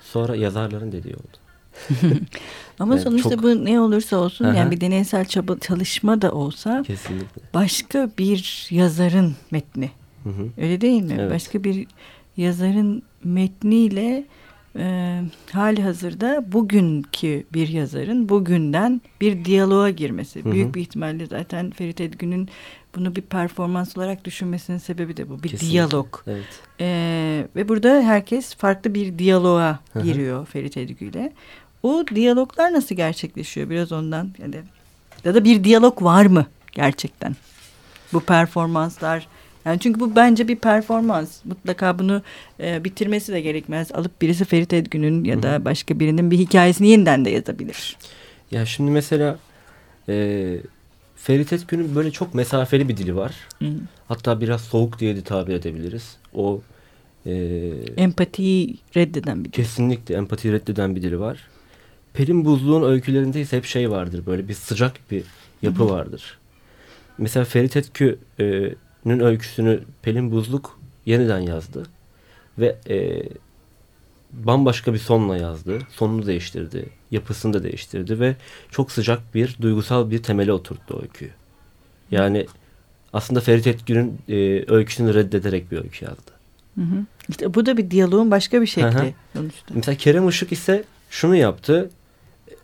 Sonra 0.00 0.36
yazarların 0.36 0.92
dediği 0.92 1.14
oldu. 1.14 1.47
Ama 2.78 2.94
yani 2.94 3.02
sonuçta 3.02 3.30
çok... 3.30 3.42
bu 3.42 3.64
ne 3.64 3.80
olursa 3.80 4.16
olsun 4.16 4.44
Aha. 4.44 4.54
yani 4.54 4.70
bir 4.70 4.80
deneysel 4.80 5.24
çaba, 5.24 5.58
çalışma 5.58 6.22
da 6.22 6.32
olsa 6.32 6.82
Kesinlikle. 6.86 7.42
başka 7.54 8.10
bir 8.18 8.68
yazarın 8.70 9.36
metni. 9.50 9.90
Hı 10.24 10.30
hı. 10.30 10.62
Öyle 10.62 10.80
değil 10.80 11.02
mi? 11.02 11.16
Evet. 11.20 11.30
Başka 11.30 11.64
bir 11.64 11.86
yazarın 12.36 13.02
metniyle 13.24 14.24
e, 14.78 15.20
hali 15.52 15.82
hazırda 15.82 16.44
bugünkü 16.52 17.44
bir 17.52 17.68
yazarın 17.68 18.28
bugünden 18.28 19.00
bir 19.20 19.44
diyaloğa 19.44 19.90
girmesi. 19.90 20.44
Hı 20.44 20.48
hı. 20.48 20.52
Büyük 20.52 20.74
bir 20.74 20.80
ihtimalle 20.80 21.26
zaten 21.26 21.70
Ferit 21.70 22.00
Edgün'ün 22.00 22.48
bunu 22.96 23.16
bir 23.16 23.22
performans 23.22 23.96
olarak 23.96 24.24
düşünmesinin 24.24 24.78
sebebi 24.78 25.16
de 25.16 25.28
bu. 25.28 25.42
Bir 25.42 25.48
Kesinlikle. 25.48 25.72
diyalog. 25.72 26.06
Evet. 26.26 26.60
E, 26.80 27.46
ve 27.56 27.68
burada 27.68 28.02
herkes 28.02 28.54
farklı 28.54 28.94
bir 28.94 29.18
diyaloğa 29.18 29.78
hı 29.92 30.00
hı. 30.00 30.04
giriyor 30.04 30.46
Ferit 30.46 30.76
Edgü'yle. 30.76 31.32
O 31.82 32.04
diyaloglar 32.14 32.72
nasıl 32.72 32.94
gerçekleşiyor? 32.94 33.70
Biraz 33.70 33.92
ondan 33.92 34.30
yani 34.38 34.56
ya 35.24 35.34
da 35.34 35.44
bir 35.44 35.64
diyalog 35.64 36.02
var 36.02 36.26
mı 36.26 36.46
gerçekten? 36.72 37.36
Bu 38.12 38.20
performanslar 38.20 39.28
yani 39.64 39.80
çünkü 39.80 40.00
bu 40.00 40.16
bence 40.16 40.48
bir 40.48 40.56
performans. 40.56 41.44
Mutlaka 41.44 41.98
bunu 41.98 42.22
e, 42.60 42.84
bitirmesi 42.84 43.32
de 43.32 43.40
gerekmez. 43.40 43.92
Alıp 43.92 44.22
birisi 44.22 44.44
Ferit 44.44 44.72
Edgün'ün 44.72 45.24
ya 45.24 45.42
da 45.42 45.64
başka 45.64 46.00
birinin 46.00 46.30
bir 46.30 46.38
hikayesini 46.38 46.88
yeniden 46.88 47.24
de 47.24 47.30
yazabilir. 47.30 47.96
Ya 48.50 48.66
şimdi 48.66 48.90
mesela 48.90 49.38
e, 50.08 50.56
Ferit 51.16 51.52
Edgün'ün 51.52 51.94
böyle 51.94 52.10
çok 52.10 52.34
mesafeli 52.34 52.88
bir 52.88 52.96
dili 52.96 53.16
var. 53.16 53.34
Hı. 53.58 53.72
Hatta 54.08 54.40
biraz 54.40 54.60
soğuk 54.60 54.98
diye 54.98 55.16
de 55.16 55.22
tabir 55.22 55.54
edebiliriz. 55.54 56.16
O 56.34 56.60
e, 57.26 57.32
empatiyi 57.96 58.78
reddeden 58.96 59.44
bir 59.44 59.44
dil. 59.44 59.52
Kesinlikle 59.52 60.14
empatiyi 60.14 60.54
reddeden 60.54 60.96
bir 60.96 61.02
dili 61.02 61.20
var. 61.20 61.48
Pelin 62.14 62.44
Buzluğ'un 62.44 62.90
öykülerinde 62.90 63.40
ise 63.40 63.56
hep 63.56 63.64
şey 63.64 63.90
vardır. 63.90 64.26
Böyle 64.26 64.48
bir 64.48 64.54
sıcak 64.54 65.10
bir 65.10 65.24
yapı 65.62 65.82
Hı 65.82 65.86
-hı. 65.86 65.90
vardır. 65.90 66.38
Mesela 67.18 67.44
Ferit 67.44 67.76
Etkü 67.76 68.18
e, 68.40 68.74
öyküsünü 69.06 69.80
Pelin 70.02 70.30
Buzluk 70.30 70.78
yeniden 71.06 71.40
yazdı. 71.40 71.86
Ve 72.58 72.76
e, 72.88 73.22
bambaşka 74.32 74.94
bir 74.94 74.98
sonla 74.98 75.36
yazdı. 75.36 75.78
Sonunu 75.90 76.26
değiştirdi. 76.26 76.86
Yapısını 77.10 77.52
da 77.52 77.62
değiştirdi 77.62 78.20
ve 78.20 78.36
çok 78.70 78.92
sıcak 78.92 79.34
bir 79.34 79.56
duygusal 79.60 80.10
bir 80.10 80.22
temele 80.22 80.52
oturttu 80.52 80.96
o 80.98 81.02
öyküyü. 81.02 81.30
Yani 82.10 82.46
aslında 83.12 83.40
Ferit 83.40 83.66
Etgün'ün 83.66 84.18
e, 84.28 84.64
öyküsünü 84.72 85.14
reddederek 85.14 85.70
bir 85.70 85.76
öykü 85.76 86.04
yazdı. 86.04 86.30
Hı 86.74 86.80
hı. 86.80 87.04
İşte 87.28 87.54
bu 87.54 87.66
da 87.66 87.76
bir 87.76 87.90
diyaloğun 87.90 88.30
başka 88.30 88.62
bir 88.62 88.66
şekli. 88.66 89.14
Mesela 89.70 89.96
Kerem 89.96 90.28
Işık 90.28 90.52
ise 90.52 90.84
şunu 91.10 91.36
yaptı. 91.36 91.90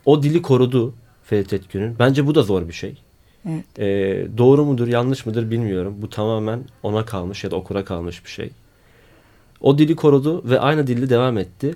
O 0.04 0.22
dili 0.22 0.42
korudu 0.42 0.94
Ferit 1.24 1.52
Etgün'ün. 1.52 1.98
Bence 1.98 2.26
bu 2.26 2.34
da 2.34 2.42
zor 2.42 2.68
bir 2.68 2.72
şey. 2.72 2.96
Evet. 3.48 3.78
Ee, 3.78 4.26
doğru 4.38 4.64
mudur 4.64 4.88
yanlış 4.88 5.26
mıdır 5.26 5.50
bilmiyorum. 5.50 5.96
Bu 5.98 6.10
tamamen 6.10 6.64
ona 6.82 7.04
kalmış 7.04 7.44
ya 7.44 7.50
da 7.50 7.56
okura 7.56 7.84
kalmış 7.84 8.24
bir 8.24 8.30
şey. 8.30 8.50
O 9.60 9.78
dili 9.78 9.96
korudu 9.96 10.50
ve 10.50 10.60
aynı 10.60 10.86
dilde 10.86 11.10
devam 11.10 11.38
etti. 11.38 11.74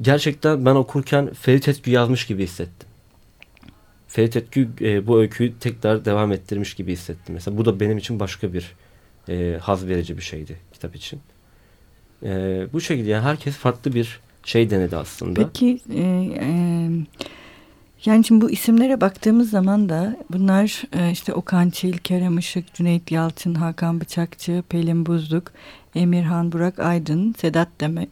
Gerçekten 0.00 0.66
ben 0.66 0.74
okurken 0.74 1.30
Ferit 1.34 1.68
Etgü 1.68 1.90
yazmış 1.90 2.26
gibi 2.26 2.42
hissettim. 2.42 2.88
Ferit 4.08 4.36
Etgü 4.36 4.68
e, 4.80 5.06
bu 5.06 5.20
öyküyü 5.20 5.58
tekrar 5.58 6.04
devam 6.04 6.32
ettirmiş 6.32 6.74
gibi 6.74 6.92
hissettim. 6.92 7.34
Mesela 7.34 7.58
bu 7.58 7.64
da 7.64 7.80
benim 7.80 7.98
için 7.98 8.20
başka 8.20 8.52
bir 8.52 8.72
e, 9.28 9.58
haz 9.62 9.86
verici 9.86 10.16
bir 10.16 10.22
şeydi 10.22 10.56
kitap 10.72 10.96
için. 10.96 11.20
E, 12.22 12.28
bu 12.72 12.80
şekilde 12.80 13.10
yani 13.10 13.22
herkes 13.22 13.54
farklı 13.54 13.94
bir 13.94 14.20
şey 14.46 14.70
denedi 14.70 14.96
aslında. 14.96 15.44
Peki 15.44 15.80
e, 15.94 16.00
e, 16.40 16.90
yani 18.04 18.24
şimdi 18.24 18.44
bu 18.44 18.50
isimlere 18.50 19.00
baktığımız 19.00 19.50
zaman 19.50 19.88
da 19.88 20.16
bunlar 20.32 20.82
e, 20.92 21.10
işte 21.10 21.34
Okan 21.34 21.70
Çil, 21.70 21.98
Kerem 21.98 22.38
Işık, 22.38 22.74
Cüneyt 22.74 23.10
Yalçın, 23.10 23.54
Hakan 23.54 24.00
Bıçakçı, 24.00 24.62
Pelin 24.68 25.06
Buzluk, 25.06 25.52
Emirhan 25.94 26.52
Burak 26.52 26.78
Aydın, 26.78 27.34
Sedat 27.38 27.68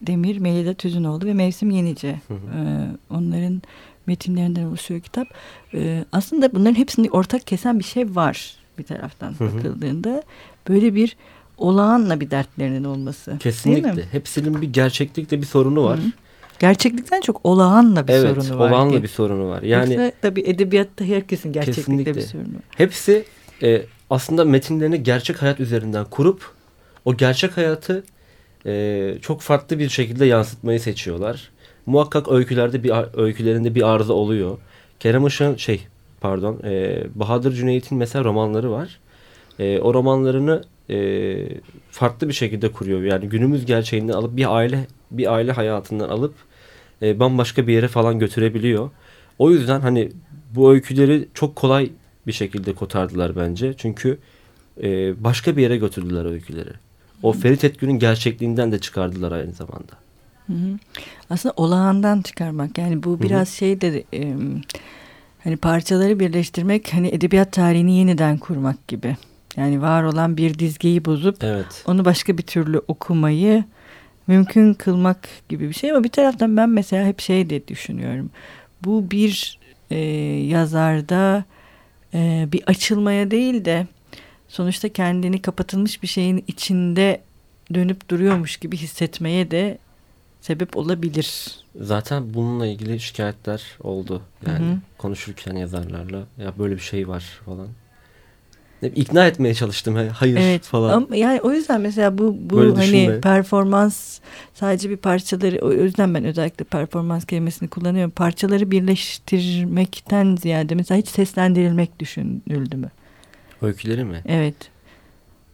Demir, 0.07 0.39
Melida 0.39 0.75
Tüzünoğlu 0.75 1.27
ve 1.27 1.35
Mevsim 1.35 1.71
Yenice. 1.71 2.21
Hı 2.29 2.35
hı. 2.35 2.59
E, 2.59 2.89
onların 3.11 3.63
metinlerinden 4.07 4.65
oluşuyor 4.65 5.01
kitap. 5.01 5.29
E, 5.75 6.05
aslında 6.13 6.53
bunların 6.53 6.75
hepsini 6.75 7.11
ortak 7.11 7.47
kesen 7.47 7.79
bir 7.79 7.85
şey 7.85 8.15
var 8.15 8.57
bir 8.79 8.85
taraftan 8.85 9.33
hı 9.39 9.45
hı. 9.45 9.57
bakıldığında. 9.57 10.23
Böyle 10.69 10.95
bir 10.95 11.17
olağanla 11.59 12.21
bir 12.21 12.31
dertlerinin 12.31 12.85
olması. 12.85 13.39
Kesinlikle. 13.39 14.05
Hepsinin 14.13 14.63
bir 14.63 14.73
gerçeklikle 14.73 15.41
bir 15.41 15.47
sorunu 15.47 15.85
var. 15.85 15.99
Hı 15.99 16.03
hı. 16.03 16.24
Gerçeklikten 16.65 17.21
çok 17.21 17.41
olağanla 17.45 18.09
bir 18.09 18.13
evet, 18.13 18.23
sorunu 18.23 18.59
var. 18.59 18.65
Evet 18.65 18.75
olağanla 18.75 19.03
bir 19.03 19.09
sorunu 19.09 19.49
var. 19.49 19.63
Yani 19.63 19.95
Yoksa 19.95 20.13
tabii 20.23 20.41
edebiyatta 20.41 21.05
herkesin 21.05 21.53
kesinlikle. 21.53 22.15
bir 22.15 22.21
sorunu 22.21 22.55
var. 22.55 22.63
Hepsi 22.77 23.25
e, 23.63 23.83
aslında 24.11 24.45
metinlerini 24.45 25.03
gerçek 25.03 25.43
hayat 25.43 25.61
üzerinden 25.61 26.05
kurup 26.05 26.53
o 27.05 27.17
gerçek 27.17 27.57
hayatı 27.57 28.05
e, 28.67 29.15
çok 29.23 29.41
farklı 29.41 29.79
bir 29.79 29.89
şekilde 29.89 30.27
yansıtmayı 30.27 30.81
seçiyorlar. 30.81 31.51
Muhakkak 31.87 32.33
öykülerde 32.33 32.83
bir 32.83 32.93
öykülerinde 33.15 33.75
bir 33.75 33.83
arıza 33.83 34.13
oluyor. 34.13 34.59
Kerem 35.01 35.27
Işık'ın 35.27 35.57
şey 35.57 35.87
pardon 36.21 36.61
e, 36.65 37.05
Bahadır 37.15 37.53
Cüneyt'in 37.53 37.99
mesela 37.99 38.25
romanları 38.25 38.71
var. 38.71 39.01
E, 39.59 39.81
o 39.81 39.95
romanlarını 39.95 40.65
e, 40.91 40.97
farklı 41.91 42.29
bir 42.29 42.35
şekilde 42.35 42.73
kuruyor. 42.73 43.03
Yani 43.03 43.29
günümüz 43.29 43.67
gerçeğinden 43.67 44.13
alıp 44.13 44.37
bir 44.37 44.57
aile 44.57 44.87
bir 45.11 45.33
aile 45.33 45.53
hayatından 45.53 46.09
alıp 46.09 46.35
e, 47.05 47.21
bambaşka 47.21 47.67
bir 47.67 47.73
yere 47.73 47.89
falan 47.89 48.19
götürebiliyor. 48.19 48.91
O 49.39 49.51
yüzden 49.51 49.81
hani 49.81 50.13
bu 50.55 50.73
öyküleri 50.73 51.29
çok 51.35 51.57
kolay 51.57 51.91
bir 52.27 52.33
şekilde 52.33 52.73
kotardılar 52.73 53.37
bence. 53.37 53.75
Çünkü 53.77 54.19
e, 54.83 54.89
başka 55.25 55.57
bir 55.57 55.63
yere 55.63 55.77
götürdüler 55.77 56.25
öyküleri. 56.25 56.71
O 57.23 57.33
Ferit 57.33 57.65
Etgün'ün 57.65 57.99
gerçekliğinden 57.99 58.73
de 58.73 58.79
çıkardılar 58.79 59.33
aynı 59.33 59.53
zamanda. 59.53 59.93
Hı 60.47 60.53
hı. 60.53 60.79
Aslında 61.31 61.55
olağandan 61.57 62.23
çıkarmak 62.23 62.79
yani 62.79 63.03
bu 63.03 63.23
biraz 63.23 63.49
hı 63.49 63.53
hı. 63.53 63.57
şey 63.57 63.81
de 63.81 64.05
e, 64.15 64.37
hani 65.45 65.57
parçaları 65.57 66.21
birleştirmek 66.21 66.95
hani 66.95 67.09
edebiyat 67.09 67.53
tarihini 67.53 67.97
yeniden 67.97 68.39
kurmak 68.39 68.89
gibi. 68.89 69.17
Yani 69.57 69.83
var 69.83 70.03
olan 70.03 70.37
bir 70.37 70.59
dizgeyi 70.59 71.05
bozup 71.05 71.45
evet. 71.45 71.85
onu 71.87 72.05
başka 72.05 72.39
bir 72.39 72.43
türlü 72.43 72.79
okumayı 72.89 73.65
mümkün 74.27 74.75
kılmak 74.75 75.29
gibi 75.49 75.69
bir 75.69 75.75
şey 75.75 75.91
ama 75.91 76.05
bir 76.05 76.09
taraftan 76.09 76.57
ben 76.57 76.69
mesela 76.69 77.07
hep 77.07 77.21
şey 77.21 77.51
de 77.51 77.69
düşünüyorum. 77.69 78.31
Bu 78.85 79.11
bir 79.11 79.59
e, 79.91 79.99
yazarda 80.47 81.45
e, 82.15 82.49
bir 82.53 82.63
açılmaya 82.67 83.31
değil 83.31 83.65
de 83.65 83.87
sonuçta 84.49 84.89
kendini 84.89 85.43
kapatılmış 85.43 86.03
bir 86.03 86.09
şeyin 86.09 86.45
içinde 86.49 87.21
dönüp 87.75 88.09
duruyormuş 88.09 88.57
gibi 88.57 88.77
hissetmeye 88.77 89.51
de 89.51 89.79
sebep 90.41 90.77
olabilir. 90.77 91.57
Zaten 91.81 92.35
bununla 92.35 92.67
ilgili 92.67 93.01
şikayetler 93.01 93.63
oldu. 93.81 94.23
Yani 94.47 94.67
hı 94.67 94.73
hı. 94.73 94.79
konuşurken 94.99 95.57
yazarlarla 95.57 96.25
ya 96.39 96.59
böyle 96.59 96.75
bir 96.75 96.81
şey 96.81 97.09
var 97.09 97.41
falan 97.45 97.69
ikna 98.89 99.27
etmeye 99.27 99.55
çalıştım 99.55 100.09
hayır 100.13 100.37
evet, 100.37 100.63
falan. 100.63 100.93
Ama 100.93 101.17
yani 101.17 101.41
o 101.41 101.53
yüzden 101.53 101.81
mesela 101.81 102.19
bu 102.19 102.37
bu 102.41 102.57
Böyle 102.57 102.75
hani 102.75 102.83
düşünme. 102.83 103.21
performans 103.21 104.19
sadece 104.55 104.91
bir 104.91 104.97
parçaları 104.97 105.59
o 105.63 105.73
yüzden 105.73 106.15
ben 106.15 106.25
özellikle 106.25 106.65
performans 106.65 107.25
kelimesini 107.25 107.69
kullanıyorum. 107.69 108.11
Parçaları 108.11 108.71
birleştirmekten 108.71 110.37
ziyade 110.37 110.75
mesela 110.75 110.99
hiç 110.99 111.09
seslendirilmek 111.09 112.01
düşünüldü 112.01 112.77
mü? 112.77 112.91
Öyküleri 113.63 114.05
mi? 114.05 114.23
Evet. 114.27 114.55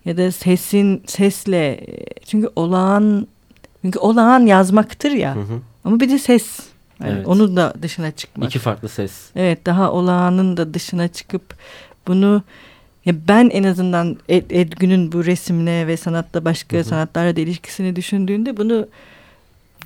Ya 0.05 0.17
da 0.17 0.33
sesin 0.33 1.03
sesle 1.07 1.87
çünkü 2.25 2.49
olağan 2.57 3.27
çünkü 3.83 3.99
olağan 3.99 4.47
yazmaktır 4.47 5.11
ya. 5.11 5.37
Hı 5.37 5.41
hı. 5.41 5.61
Ama 5.85 6.01
bir 6.01 6.11
de 6.11 6.19
ses. 6.19 6.61
Yani 7.01 7.13
evet. 7.13 7.27
Onun 7.27 7.57
da 7.57 7.75
dışına 7.83 8.11
çıkmak. 8.11 8.49
İki 8.51 8.59
farklı 8.59 8.89
ses. 8.89 9.31
Evet 9.37 9.67
daha 9.67 9.93
olağanın 9.93 10.57
da 10.57 10.75
dışına 10.75 11.09
çıkıp 11.09 11.55
bunu 12.07 12.43
ya 13.05 13.15
ben 13.29 13.51
en 13.53 13.65
azından 13.65 14.17
Ed, 14.29 14.51
Edgün'ün 14.51 15.13
bu 15.13 15.25
resimle 15.25 15.87
ve 15.87 15.97
sanatla 15.97 16.45
başka 16.45 16.77
hı 16.77 16.81
hı. 16.81 16.85
sanatlarla 16.85 17.37
da 17.37 17.41
ilişkisini 17.41 17.97
düşündüğünde 17.97 18.57
bunu 18.57 18.87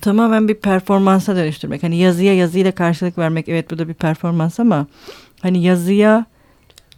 tamamen 0.01 0.47
bir 0.47 0.55
performansa 0.55 1.35
dönüştürmek. 1.35 1.83
Hani 1.83 1.97
yazıya 1.97 2.35
yazıyla 2.35 2.71
karşılık 2.71 3.17
vermek 3.17 3.49
evet 3.49 3.71
bu 3.71 3.77
da 3.77 3.87
bir 3.87 3.93
performans 3.93 4.59
ama 4.59 4.87
hani 5.41 5.63
yazıya 5.63 6.25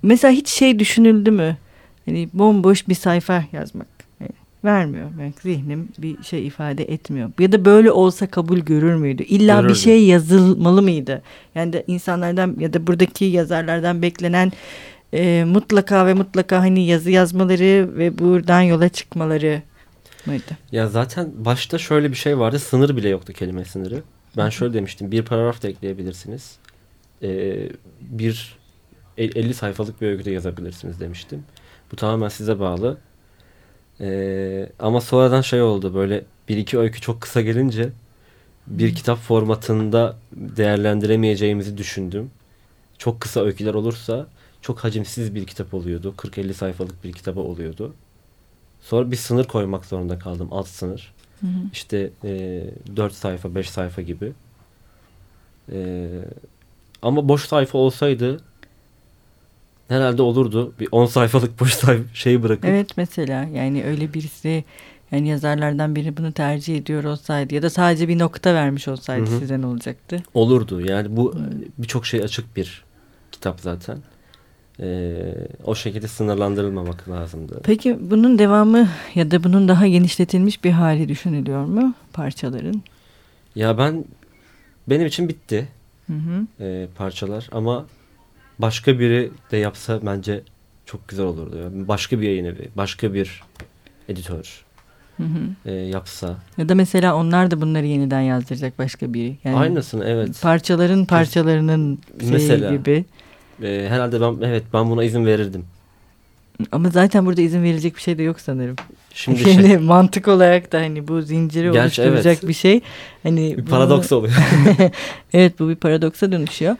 mesela 0.03 0.33
hiç 0.33 0.49
şey 0.49 0.79
düşünüldü 0.79 1.31
mü? 1.31 1.57
Hani 2.05 2.29
bomboş 2.33 2.87
bir 2.87 2.95
sayfa 2.95 3.43
yazmak. 3.51 3.87
Yani 4.19 4.31
vermiyor. 4.63 5.09
Yani 5.19 5.33
zihnim 5.41 5.89
bir 5.97 6.23
şey 6.23 6.47
ifade 6.47 6.83
etmiyor. 6.83 7.31
Ya 7.39 7.51
da 7.51 7.65
böyle 7.65 7.91
olsa 7.91 8.27
kabul 8.27 8.59
görür 8.59 8.95
müydü? 8.95 9.23
İlla 9.23 9.55
Görürdü. 9.55 9.73
bir 9.73 9.77
şey 9.77 10.05
yazılmalı 10.05 10.81
mıydı? 10.81 11.21
Yani 11.55 11.73
de 11.73 11.83
insanlardan 11.87 12.55
ya 12.59 12.73
da 12.73 12.87
buradaki 12.87 13.25
yazarlardan 13.25 14.01
beklenen 14.01 14.51
e, 15.13 15.43
mutlaka 15.47 16.05
ve 16.05 16.13
mutlaka 16.13 16.59
hani 16.59 16.85
yazı 16.85 17.11
yazmaları 17.11 17.97
ve 17.97 18.19
buradan 18.19 18.61
yola 18.61 18.89
çıkmaları 18.89 19.61
mıydı? 20.25 20.57
Ya 20.71 20.87
zaten 20.87 21.31
başta 21.37 21.77
şöyle 21.77 22.11
bir 22.11 22.15
şey 22.15 22.39
vardı. 22.39 22.59
Sınır 22.59 22.97
bile 22.97 23.09
yoktu 23.09 23.33
kelime 23.33 23.65
sınırı. 23.65 24.01
Ben 24.37 24.49
şöyle 24.49 24.73
demiştim. 24.73 25.11
Bir 25.11 25.21
paragraf 25.21 25.63
da 25.63 25.67
ekleyebilirsiniz. 25.67 26.57
Ee, 27.23 27.69
bir 28.01 28.57
50 29.17 29.53
sayfalık 29.53 30.01
bir 30.01 30.07
öyküde 30.07 30.31
yazabilirsiniz 30.31 30.99
demiştim. 30.99 31.43
Bu 31.91 31.95
tamamen 31.95 32.29
size 32.29 32.59
bağlı. 32.59 32.97
Ee, 34.01 34.69
ama 34.79 35.01
sonradan 35.01 35.41
şey 35.41 35.61
oldu. 35.61 35.93
Böyle 35.95 36.23
bir 36.49 36.57
iki 36.57 36.79
öykü 36.79 37.01
çok 37.01 37.21
kısa 37.21 37.41
gelince 37.41 37.89
bir 38.67 38.95
kitap 38.95 39.19
formatında 39.19 40.15
değerlendiremeyeceğimizi 40.31 41.77
düşündüm. 41.77 42.31
Çok 42.97 43.21
kısa 43.21 43.41
öyküler 43.41 43.73
olursa 43.73 44.27
çok 44.67 44.83
hacimsiz 44.83 45.35
bir 45.35 45.45
kitap 45.45 45.73
oluyordu. 45.73 46.13
40-50 46.17 46.53
sayfalık 46.53 47.03
bir 47.03 47.13
kitaba 47.13 47.39
oluyordu. 47.39 47.93
Sonra 48.81 49.11
bir 49.11 49.15
sınır 49.15 49.43
koymak 49.43 49.85
zorunda 49.85 50.19
kaldım. 50.19 50.47
Alt 50.51 50.67
sınır. 50.67 51.13
Hı 51.41 51.47
hı. 51.47 51.59
İşte 51.73 52.09
e, 52.23 52.63
4 52.95 53.13
sayfa, 53.13 53.55
5 53.55 53.69
sayfa 53.69 54.01
gibi. 54.01 54.33
E, 55.71 56.07
ama 57.01 57.27
boş 57.27 57.45
sayfa 57.45 57.77
olsaydı 57.77 58.41
herhalde 59.87 60.21
olurdu. 60.21 60.73
Bir 60.79 60.87
10 60.91 61.05
sayfalık 61.05 61.59
boş 61.59 61.73
sayfa 61.73 62.15
şeyi 62.15 62.43
bırakıp. 62.43 62.65
Evet 62.65 62.97
mesela 62.97 63.43
yani 63.43 63.83
öyle 63.83 64.13
birisi 64.13 64.63
yani 65.11 65.27
yazarlardan 65.27 65.95
biri 65.95 66.17
bunu 66.17 66.31
tercih 66.31 66.77
ediyor 66.77 67.03
olsaydı 67.03 67.55
ya 67.55 67.61
da 67.61 67.69
sadece 67.69 68.07
bir 68.07 68.19
nokta 68.19 68.53
vermiş 68.53 68.87
olsaydı 68.87 69.31
hı 69.31 69.35
hı. 69.35 69.39
size 69.39 69.61
ne 69.61 69.65
olacaktı? 69.65 70.23
Olurdu. 70.33 70.81
Yani 70.81 71.17
bu 71.17 71.35
birçok 71.77 72.05
şey 72.05 72.21
açık 72.21 72.55
bir 72.55 72.83
kitap 73.31 73.59
zaten 73.59 73.97
e, 74.79 75.23
o 75.63 75.75
şekilde 75.75 76.07
sınırlandırılmamak 76.07 77.09
lazımdı. 77.09 77.61
Peki 77.63 77.97
bunun 78.01 78.39
devamı 78.39 78.89
ya 79.15 79.31
da 79.31 79.43
bunun 79.43 79.67
daha 79.67 79.87
genişletilmiş 79.87 80.63
bir 80.63 80.71
hali 80.71 81.09
düşünülüyor 81.09 81.65
mu 81.65 81.93
parçaların? 82.13 82.81
Ya 83.55 83.77
ben 83.77 84.05
benim 84.89 85.07
için 85.07 85.29
bitti 85.29 85.67
hı 86.07 86.13
hı. 86.13 86.63
E, 86.63 86.87
parçalar 86.97 87.49
ama 87.51 87.85
başka 88.59 88.99
biri 88.99 89.31
de 89.51 89.57
yapsa 89.57 89.99
bence 90.05 90.43
çok 90.85 91.07
güzel 91.07 91.25
olurdu. 91.25 91.57
Yani 91.63 91.87
başka 91.87 92.21
bir 92.21 92.27
yayın 92.27 92.45
evi, 92.45 92.69
başka 92.77 93.13
bir 93.13 93.43
editör. 94.09 94.65
hı 95.17 95.23
hı. 95.23 95.71
E, 95.71 95.73
yapsa. 95.73 96.35
Ya 96.57 96.69
da 96.69 96.75
mesela 96.75 97.15
onlar 97.15 97.51
da 97.51 97.61
bunları 97.61 97.85
yeniden 97.85 98.21
yazdıracak 98.21 98.79
başka 98.79 99.13
biri. 99.13 99.37
Yani 99.43 99.57
Aynısını 99.57 100.05
evet. 100.05 100.41
Parçaların 100.41 101.05
parçalarının 101.05 101.99
şeyi 102.19 102.31
mesela, 102.31 102.75
gibi. 102.75 103.05
E, 103.63 103.85
herhalde 103.89 104.21
ben 104.21 104.47
evet 104.47 104.63
ben 104.73 104.89
buna 104.89 105.03
izin 105.03 105.25
verirdim. 105.25 105.65
Ama 106.71 106.89
zaten 106.89 107.25
burada 107.25 107.41
izin 107.41 107.63
verilecek 107.63 107.95
bir 107.95 108.01
şey 108.01 108.17
de 108.17 108.23
yok 108.23 108.39
sanırım. 108.39 108.75
Şimdi 109.13 109.39
şey, 109.39 109.77
mantık 109.77 110.27
olarak 110.27 110.71
da 110.71 110.79
hani 110.79 111.07
bu 111.07 111.21
zinciri 111.21 111.71
Gerçi 111.71 112.01
oluşturacak 112.01 112.37
evet. 112.37 112.49
bir 112.49 112.53
şey. 112.53 112.81
Hani 113.23 113.57
bir 113.57 113.65
paradoks 113.65 114.11
oluyor. 114.11 114.33
evet 115.33 115.59
bu 115.59 115.69
bir 115.69 115.75
paradoksa 115.75 116.31
dönüşüyor. 116.31 116.75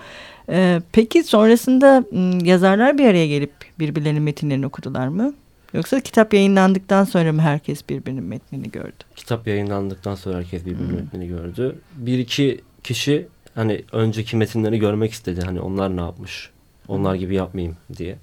Ee, 0.50 0.82
peki 0.92 1.24
sonrasında 1.24 2.04
yazarlar 2.46 2.98
bir 2.98 3.06
araya 3.06 3.28
gelip 3.28 3.52
birbirlerinin 3.80 4.22
metinlerini 4.22 4.66
okudular 4.66 5.08
mı? 5.08 5.34
Yoksa 5.74 6.00
kitap 6.00 6.34
yayınlandıktan 6.34 7.04
sonra 7.04 7.34
mı 7.34 7.42
herkes 7.42 7.90
birbirinin 7.90 8.24
metnini 8.24 8.72
gördü? 8.72 9.04
Kitap 9.16 9.48
yayınlandıktan 9.48 10.16
sonra 10.16 10.38
herkes 10.38 10.66
birbirinin 10.66 10.90
hmm. 10.90 10.96
metnini 10.96 11.28
gördü. 11.28 11.76
Bir 11.96 12.20
iki 12.20 12.62
kişi 12.84 13.28
hani 13.56 13.84
önceki 13.92 14.38
metinleri 14.38 14.80
görmek 14.80 15.12
istedi. 15.12 15.42
Hani 15.46 15.60
onlar 15.60 15.98
ne 15.98 16.02
yapmış? 16.02 16.50
Onlar 16.88 17.16
gibi 17.16 17.36
yapmayayım 17.36 17.78
diye. 17.98 18.18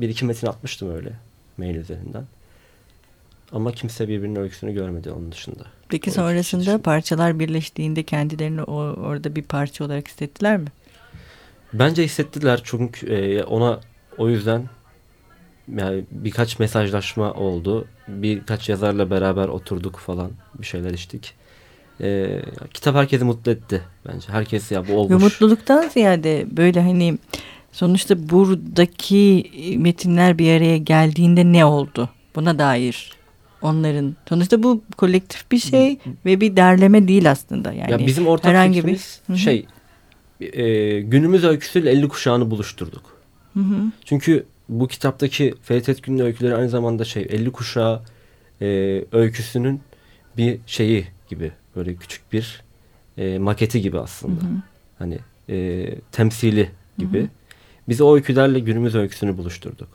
Bir 0.00 0.08
iki 0.08 0.24
metin 0.24 0.46
atmıştım 0.46 0.94
öyle 0.94 1.12
mail 1.56 1.74
üzerinden. 1.74 2.24
Ama 3.52 3.72
kimse 3.72 4.08
birbirinin 4.08 4.36
öyküsünü 4.36 4.74
görmedi 4.74 5.10
onun 5.10 5.32
dışında. 5.32 5.64
Peki 5.88 6.10
o 6.10 6.12
sonrasında 6.12 6.82
parçalar 6.82 7.38
birleştiğinde 7.38 8.02
kendilerini 8.02 8.62
o, 8.62 8.74
orada 8.80 9.36
bir 9.36 9.42
parça 9.42 9.84
olarak 9.84 10.08
hissettiler 10.08 10.56
mi? 10.56 10.68
Bence 11.72 12.04
hissettiler 12.04 12.60
çünkü 12.64 13.06
e, 13.06 13.44
ona 13.44 13.80
o 14.18 14.28
yüzden 14.28 14.68
yani 15.76 16.04
birkaç 16.10 16.58
mesajlaşma 16.58 17.32
oldu. 17.32 17.88
Birkaç 18.08 18.68
yazarla 18.68 19.10
beraber 19.10 19.48
oturduk 19.48 19.98
falan 19.98 20.30
bir 20.58 20.66
şeyler 20.66 20.90
içtik. 20.90 21.34
E, 22.00 22.40
kitap 22.74 22.94
herkesi 22.94 23.24
mutlu 23.24 23.52
etti 23.52 23.82
bence. 24.06 24.28
Herkes 24.28 24.72
ya 24.72 24.88
bu 24.88 24.92
olmuş. 24.94 25.12
Ve 25.12 25.24
mutluluktan 25.24 25.88
ziyade 25.88 26.46
böyle 26.50 26.80
hani 26.80 27.18
sonuçta 27.74 28.28
buradaki 28.28 29.50
metinler 29.78 30.38
bir 30.38 30.56
araya 30.56 30.78
geldiğinde 30.78 31.52
ne 31.52 31.64
oldu? 31.64 32.08
Buna 32.36 32.58
dair 32.58 33.12
onların 33.62 34.16
sonuçta 34.28 34.62
bu 34.62 34.82
kolektif 34.96 35.50
bir 35.50 35.58
şey 35.58 35.98
ve 36.26 36.40
bir 36.40 36.56
derleme 36.56 37.08
değil 37.08 37.30
aslında 37.30 37.72
yani. 37.72 37.92
Ya 37.92 38.06
bizim 38.06 38.26
ortak 38.26 38.50
herhangi 38.50 38.86
bir 38.86 39.00
şey 39.36 39.66
e, 40.40 41.00
günümüz 41.00 41.44
öyküsüyle 41.44 41.90
50 41.90 42.08
kuşağını 42.08 42.50
buluşturduk. 42.50 43.02
Hı 43.54 43.60
hı. 43.60 43.76
Çünkü 44.04 44.46
bu 44.68 44.88
kitaptaki 44.88 45.54
Ferit 45.62 45.88
Etgün'ün 45.88 46.18
öyküleri 46.18 46.54
aynı 46.56 46.68
zamanda 46.68 47.04
şey 47.04 47.26
50 47.30 47.52
kuşağı 47.52 48.02
e, 48.62 48.66
öyküsünün 49.12 49.80
bir 50.36 50.58
şeyi 50.66 51.06
gibi 51.28 51.52
böyle 51.76 51.94
küçük 51.94 52.32
bir 52.32 52.62
e, 53.18 53.38
maketi 53.38 53.80
gibi 53.80 53.98
aslında. 53.98 54.40
Hı 54.40 54.46
hı. 54.46 54.62
Hani 54.98 55.18
e, 55.48 55.86
temsili 56.12 56.70
gibi. 56.98 57.20
Hı 57.20 57.24
hı. 57.24 57.28
Biz 57.88 58.00
o 58.00 58.14
öykülerle 58.14 58.58
günümüz 58.58 58.94
öyküsünü 58.94 59.38
buluşturduk 59.38 59.88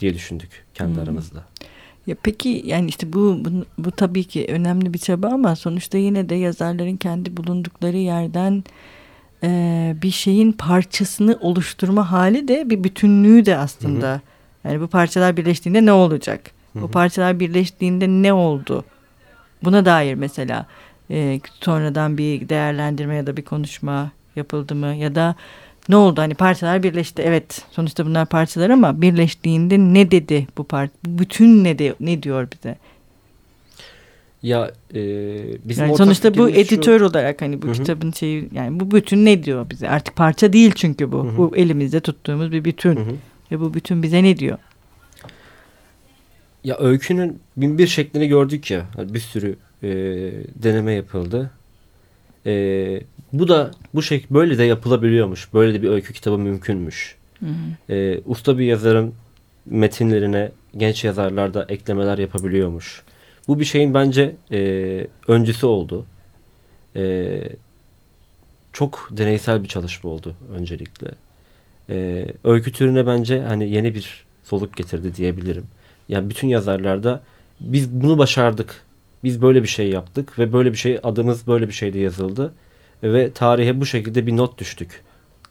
diye 0.00 0.14
düşündük 0.14 0.64
kendi 0.74 0.98
hı. 0.98 1.02
aramızda. 1.02 1.44
Ya 2.06 2.16
peki 2.22 2.62
yani 2.66 2.88
işte 2.88 3.12
bu, 3.12 3.38
bu 3.44 3.50
bu 3.78 3.90
tabii 3.90 4.24
ki 4.24 4.46
önemli 4.48 4.94
bir 4.94 4.98
çaba 4.98 5.28
ama 5.28 5.56
sonuçta 5.56 5.98
yine 5.98 6.28
de 6.28 6.34
yazarların 6.34 6.96
kendi 6.96 7.36
bulundukları 7.36 7.96
yerden 7.96 8.64
e, 9.42 9.96
bir 10.02 10.10
şeyin 10.10 10.52
parçasını 10.52 11.38
oluşturma 11.40 12.12
hali 12.12 12.48
de 12.48 12.70
bir 12.70 12.84
bütünlüğü 12.84 13.46
de 13.46 13.56
aslında. 13.56 14.12
Hı 14.12 14.14
hı. 14.14 14.20
Yani 14.64 14.80
bu 14.80 14.86
parçalar 14.86 15.36
birleştiğinde 15.36 15.86
ne 15.86 15.92
olacak? 15.92 16.50
Hı 16.72 16.78
hı. 16.78 16.82
Bu 16.82 16.90
parçalar 16.90 17.40
birleştiğinde 17.40 18.08
ne 18.08 18.32
oldu? 18.32 18.84
Buna 19.64 19.84
dair 19.84 20.14
mesela 20.14 20.66
e, 21.10 21.40
sonradan 21.60 22.18
bir 22.18 22.48
değerlendirme 22.48 23.16
ya 23.16 23.26
da 23.26 23.36
bir 23.36 23.42
konuşma 23.42 24.10
yapıldı 24.36 24.74
mı? 24.74 24.94
Ya 24.94 25.14
da 25.14 25.36
ne 25.88 25.96
oldu? 25.96 26.20
Hani 26.20 26.34
parçalar 26.34 26.82
birleşti. 26.82 27.22
Evet 27.22 27.62
sonuçta 27.70 28.06
bunlar 28.06 28.26
parçalar 28.26 28.70
ama 28.70 29.02
birleştiğinde 29.02 29.78
ne 29.78 30.10
dedi 30.10 30.46
bu 30.58 30.64
part? 30.64 30.90
Bütün 31.06 31.64
ne 31.64 31.78
de 31.78 31.94
ne 32.00 32.22
diyor 32.22 32.48
bize? 32.52 32.76
Ya 34.42 34.72
e, 34.94 35.00
bizim 35.64 35.86
yani 35.86 35.96
sonuçta 35.96 36.36
bu 36.36 36.50
editör 36.50 36.98
şu... 36.98 37.04
olarak 37.04 37.42
hani 37.42 37.62
bu 37.62 37.66
Hı-hı. 37.66 37.74
kitabın 37.74 38.12
şeyi 38.12 38.48
yani 38.52 38.80
bu 38.80 38.90
bütün 38.90 39.24
ne 39.24 39.44
diyor 39.44 39.70
bize? 39.70 39.88
Artık 39.88 40.16
parça 40.16 40.52
değil 40.52 40.72
çünkü 40.74 41.12
bu. 41.12 41.24
Hı-hı. 41.24 41.36
Bu 41.36 41.56
elimizde 41.56 42.00
tuttuğumuz 42.00 42.52
bir 42.52 42.64
bütün. 42.64 42.96
Hı-hı. 42.96 43.14
Ve 43.52 43.60
bu 43.60 43.74
bütün 43.74 44.02
bize 44.02 44.22
ne 44.22 44.38
diyor? 44.38 44.58
Ya 46.64 46.78
öykünün 46.78 47.38
bin 47.56 47.78
bir 47.78 47.86
şeklini 47.86 48.28
gördük 48.28 48.70
ya. 48.70 48.86
Bir 48.98 49.20
sürü 49.20 49.56
e, 49.82 49.88
deneme 50.54 50.92
yapıldı. 50.92 51.50
E, 52.46 53.02
bu 53.32 53.48
da 53.48 53.70
bu 53.94 54.02
şey 54.02 54.24
böyle 54.30 54.58
de 54.58 54.64
yapılabiliyormuş. 54.64 55.54
Böyle 55.54 55.74
de 55.74 55.82
bir 55.82 55.88
öykü 55.88 56.12
kitabı 56.12 56.38
mümkünmüş. 56.38 57.16
Hı 57.40 57.46
hı. 57.46 57.94
E, 57.94 58.20
usta 58.26 58.58
bir 58.58 58.64
yazarın 58.64 59.14
metinlerine 59.66 60.52
genç 60.76 61.04
yazarlar 61.04 61.54
da 61.54 61.66
eklemeler 61.68 62.18
yapabiliyormuş. 62.18 63.02
Bu 63.48 63.60
bir 63.60 63.64
şeyin 63.64 63.94
bence 63.94 64.36
e, 64.52 65.06
öncüsü 65.28 65.66
oldu. 65.66 66.06
E, 66.96 67.42
çok 68.72 69.08
deneysel 69.10 69.62
bir 69.62 69.68
çalışma 69.68 70.10
oldu 70.10 70.34
öncelikle. 70.54 71.08
E, 71.90 72.26
öykü 72.44 72.72
türüne 72.72 73.06
bence 73.06 73.42
hani 73.42 73.70
yeni 73.70 73.94
bir 73.94 74.24
soluk 74.44 74.76
getirdi 74.76 75.14
diyebilirim. 75.16 75.64
Yani 76.08 76.30
bütün 76.30 76.48
yazarlarda 76.48 77.22
biz 77.60 77.90
bunu 77.90 78.18
başardık. 78.18 78.82
Biz 79.24 79.42
böyle 79.42 79.62
bir 79.62 79.68
şey 79.68 79.88
yaptık 79.88 80.38
ve 80.38 80.52
böyle 80.52 80.72
bir 80.72 80.76
şey 80.76 80.98
adımız 81.02 81.46
böyle 81.46 81.68
bir 81.68 81.72
şeyde 81.72 81.98
yazıldı 81.98 82.54
ve 83.02 83.32
tarihe 83.32 83.80
bu 83.80 83.86
şekilde 83.86 84.26
bir 84.26 84.36
not 84.36 84.58
düştük 84.58 85.02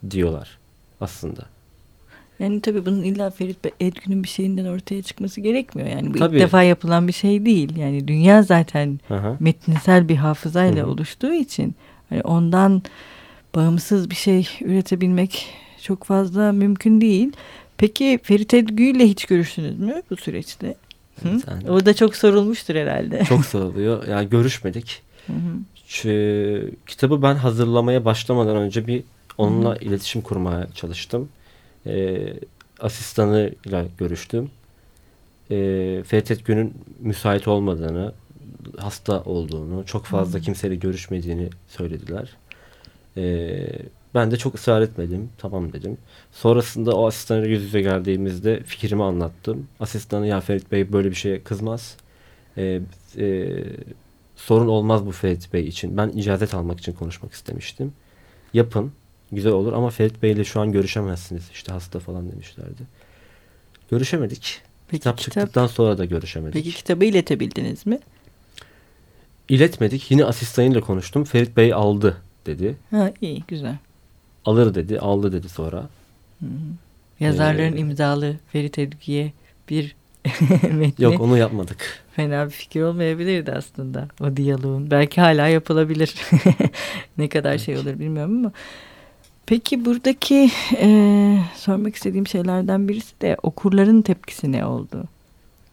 diyorlar 0.10 0.58
aslında. 1.02 1.46
Yani 2.40 2.62
tabii 2.62 2.86
bunun 2.86 3.04
illa 3.04 3.30
Ferit 3.30 3.58
Edgün'ün 3.80 4.24
bir 4.24 4.28
şeyinden 4.28 4.66
ortaya 4.66 5.02
çıkması 5.02 5.42
gerekmiyor. 5.42 5.90
Yani 5.90 6.14
bu 6.14 6.18
tabii. 6.18 6.36
ilk 6.36 6.42
defa 6.44 6.64
yapılan 6.64 7.08
bir 7.08 7.14
şey 7.14 7.46
değil. 7.46 7.76
Yani 7.78 8.08
dünya 8.08 8.44
zaten 8.44 9.00
Aha. 9.10 9.38
metinsel 9.40 10.10
bir 10.10 10.16
hafızayla 10.16 10.84
Hı-hı. 10.84 10.92
oluştuğu 10.92 11.34
için 11.34 11.76
hani 12.10 12.22
ondan 12.22 12.82
bağımsız 13.56 14.10
bir 14.10 14.16
şey 14.16 14.48
üretebilmek 14.62 15.48
çok 15.82 16.04
fazla 16.04 16.52
mümkün 16.52 17.02
değil. 17.02 17.32
Peki 17.78 18.20
Ferit 18.24 18.54
Edgü 18.54 18.84
ile 18.84 19.08
hiç 19.08 19.26
görüştünüz 19.26 19.80
mü 19.80 20.02
bu 20.10 20.16
süreçte? 20.16 20.76
Evet, 21.26 21.44
yani. 21.48 21.72
O 21.72 21.86
da 21.86 21.94
çok 21.94 22.16
sorulmuştur 22.16 22.76
herhalde. 22.76 23.24
Çok 23.26 23.46
soruluyor. 23.46 24.08
Yani 24.08 24.30
görüşmedik. 24.30 25.02
Hı 25.28 25.34
hı. 25.34 25.60
Kitabı 26.88 27.22
ben 27.22 27.36
hazırlamaya 27.36 28.06
başlamadan 28.06 28.58
önce 28.58 28.88
bir 28.88 29.04
onunla 29.38 29.70
hı 29.70 29.74
hı. 29.74 29.84
iletişim 29.84 30.22
kurmaya 30.22 30.68
çalıştım 30.74 31.30
e, 31.88 32.20
asistanıyla 32.80 33.86
görüştüm. 33.98 34.52
E, 35.52 35.56
Ferit 36.08 36.46
Gün'ün 36.46 36.74
müsait 37.00 37.48
olmadığını, 37.48 38.14
hasta 38.78 39.24
olduğunu, 39.24 39.86
çok 39.86 40.06
fazla 40.06 40.40
hmm. 40.40 40.46
kimseyle 40.46 40.76
görüşmediğini 40.76 41.50
söylediler. 41.68 42.30
E, 43.18 43.68
ben 44.16 44.32
de 44.32 44.38
çok 44.38 44.56
ısrar 44.56 44.82
etmedim. 44.82 45.30
Tamam 45.38 45.74
dedim. 45.74 45.98
Sonrasında 46.32 46.96
o 46.96 47.08
asistanla 47.08 47.46
yüz 47.46 47.64
yüze 47.64 47.82
geldiğimizde 47.82 48.64
fikrimi 48.64 49.04
anlattım. 49.04 49.68
Asistanı 49.80 50.28
ya 50.28 50.42
Ferit 50.42 50.72
Bey 50.72 50.94
böyle 50.94 51.10
bir 51.10 51.16
şeye 51.16 51.44
kızmaz. 51.44 51.98
E, 52.58 52.82
e, 53.18 53.50
sorun 54.36 54.68
olmaz 54.68 55.06
bu 55.06 55.12
Ferit 55.12 55.54
Bey 55.54 55.68
için. 55.68 55.98
Ben 55.98 56.10
icazet 56.10 56.54
almak 56.54 56.80
için 56.80 56.94
konuşmak 56.94 57.34
istemiştim. 57.34 57.94
Yapın 58.54 58.92
güzel 59.32 59.52
olur 59.52 59.74
ama 59.74 59.90
Ferit 59.90 60.24
Bey 60.24 60.32
ile 60.32 60.44
şu 60.44 60.62
an 60.62 60.72
görüşemezsiniz. 60.72 61.50
İşte 61.54 61.72
hasta 61.72 62.00
falan 62.00 62.32
demişlerdi. 62.32 62.82
Görüşemedik. 63.92 64.62
Peki, 64.88 65.00
kitap, 65.00 65.18
kitap 65.18 65.34
çıktıktan 65.34 65.68
sonra 65.68 65.98
da 65.98 66.06
görüşemedik. 66.06 66.54
Peki 66.54 66.72
kitabı 66.72 67.06
iletebildiniz 67.06 67.86
mi? 67.86 68.00
İletmedik. 69.50 70.12
Yine 70.12 70.26
asistanıyla 70.26 70.82
konuştum. 70.82 71.24
Ferit 71.24 71.58
Bey 71.58 71.74
aldı 71.74 72.18
dedi. 72.46 72.78
Ha 72.92 73.12
iyi 73.22 73.44
güzel. 73.48 73.76
Alır 74.46 74.76
dedi. 74.76 75.00
Aldı 75.00 75.32
dedi 75.32 75.50
sonra. 75.50 75.90
Hı. 76.40 76.48
Yazarların 77.20 77.76
ee, 77.76 77.80
imzalı 77.80 78.36
Ferit 78.52 78.80
Edgi'ye 78.80 79.34
bir 79.70 79.96
metni. 80.72 81.06
Yok 81.06 81.22
onu 81.22 81.38
yapmadık. 81.38 82.04
Fena 82.16 82.46
bir 82.46 82.52
fikir 82.52 82.82
olmayabilirdi 82.82 83.52
aslında 83.52 84.08
o 84.22 84.38
diyaloğun. 84.38 84.92
Belki 84.92 85.22
hala 85.22 85.48
yapılabilir. 85.48 86.16
ne 87.18 87.30
kadar 87.30 87.58
şey 87.58 87.78
olur 87.78 88.00
bilmiyorum 88.00 88.38
ama. 88.38 88.52
Peki 89.46 89.86
buradaki 89.86 90.52
e, 90.78 91.38
sormak 91.56 91.96
istediğim 91.96 92.28
şeylerden 92.28 92.88
birisi 92.88 93.22
de 93.22 93.38
okurların 93.44 94.02
tepkisi 94.02 94.52
ne 94.52 94.66
oldu? 94.66 95.04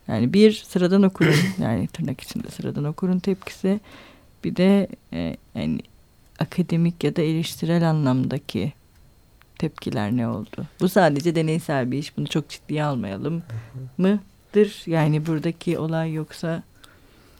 Yani 0.08 0.32
bir 0.32 0.52
sıradan 0.52 1.02
okurun 1.02 1.34
yani 1.62 1.86
tırnak 1.86 2.20
içinde 2.20 2.48
sıradan 2.50 2.84
okurun 2.84 3.18
tepkisi 3.18 3.80
bir 4.44 4.56
de 4.56 4.88
e, 5.12 5.36
yani 5.54 5.78
akademik 6.38 7.04
ya 7.04 7.16
da 7.16 7.22
eleştirel 7.22 7.90
anlamdaki 7.90 8.72
tepkiler 9.58 10.16
ne 10.16 10.28
oldu? 10.28 10.66
Bu 10.80 10.88
sadece 10.88 11.34
deneysel 11.34 11.90
bir 11.90 11.98
iş. 11.98 12.16
Bunu 12.16 12.26
çok 12.26 12.48
ciddiye 12.48 12.84
almayalım 12.84 13.42
mı? 13.98 14.20
çıkmıştır? 14.64 14.90
Yani 14.90 15.26
buradaki 15.26 15.78
olay 15.78 16.12
yoksa... 16.12 16.62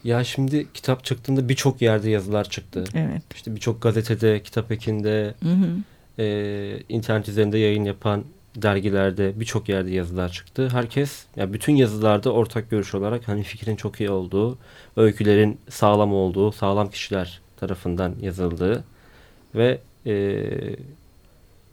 Ya 0.05 0.25
şimdi 0.25 0.67
kitap 0.75 1.05
çıktığında 1.05 1.49
birçok 1.49 1.83
yerde 1.83 2.11
yazılar 2.11 2.51
çıktı. 2.51 2.85
Evet. 2.95 3.23
İşte 3.35 3.55
birçok 3.55 3.83
gazetede, 3.83 4.43
kitap 4.43 4.73
ekinde, 4.73 5.35
Hı 5.43 5.53
hı. 5.53 5.69
e, 6.23 6.83
internet 6.89 7.29
üzerinde 7.29 7.59
yayın 7.59 7.85
yapan 7.85 8.25
dergilerde 8.57 9.33
birçok 9.41 9.69
yerde 9.69 9.91
yazılar 9.91 10.29
çıktı. 10.33 10.69
Herkes, 10.73 11.25
ya 11.37 11.53
bütün 11.53 11.77
yazılarda 11.77 12.33
ortak 12.33 12.71
görüş 12.71 12.95
olarak 12.95 13.29
hani 13.29 13.43
fikrin 13.43 13.77
çok 13.77 14.01
iyi 14.01 14.11
olduğu, 14.11 14.59
öykülerin 14.97 15.59
sağlam 15.69 16.15
olduğu, 16.15 16.53
sağlam 16.53 16.91
kişiler 16.91 17.41
tarafından 17.61 18.15
yazıldığı 18.21 18.85
ve 19.55 19.79
e, 20.07 20.51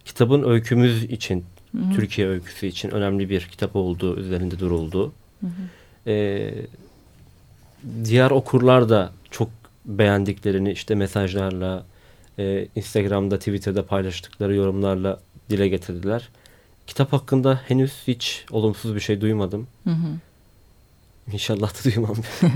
kitabın 0.05 0.49
öykümüz 0.49 1.03
için, 1.03 1.45
Hı 1.71 1.81
hı. 1.81 1.95
Türkiye 1.95 2.27
öyküsü 2.27 2.67
için 2.67 2.89
önemli 2.89 3.29
bir 3.29 3.41
kitap 3.41 3.75
olduğu 3.75 4.17
üzerinde 4.17 4.59
duruldu. 4.59 5.13
Hı 5.41 5.47
hı. 5.47 6.11
E, 6.11 6.53
diğer 8.03 8.31
okurlar 8.31 8.89
da 8.89 9.11
çok 9.31 9.49
beğendiklerini 9.85 10.71
işte 10.71 10.95
mesajlarla, 10.95 11.85
e, 12.39 12.67
Instagram'da, 12.75 13.39
Twitter'da 13.39 13.85
paylaştıkları 13.85 14.55
yorumlarla 14.55 15.19
dile 15.49 15.67
getirdiler. 15.67 16.29
Kitap 16.87 17.13
hakkında 17.13 17.61
henüz 17.67 17.93
hiç 18.07 18.45
olumsuz 18.51 18.95
bir 18.95 18.99
şey 18.99 19.21
duymadım. 19.21 19.67
Hı 19.83 19.89
hı. 19.89 20.17
İnşallah 21.33 21.69
da 21.69 21.91
duymam. 21.91 22.15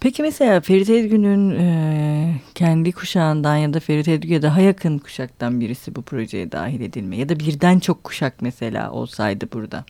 Peki 0.00 0.22
mesela 0.22 0.60
Ferit 0.60 0.90
Edgün'ün 0.90 1.50
e, 1.50 2.40
kendi 2.54 2.92
kuşağından 2.92 3.56
ya 3.56 3.74
da 3.74 3.80
Ferit 3.80 4.08
Edgün'e 4.08 4.42
daha 4.42 4.60
yakın 4.60 4.98
kuşaktan 4.98 5.60
birisi 5.60 5.94
bu 5.94 6.02
projeye 6.02 6.52
dahil 6.52 6.80
edilme 6.80 7.16
ya 7.16 7.28
da 7.28 7.40
birden 7.40 7.78
çok 7.78 8.04
kuşak 8.04 8.42
mesela 8.42 8.90
olsaydı 8.90 9.48
burada. 9.52 9.84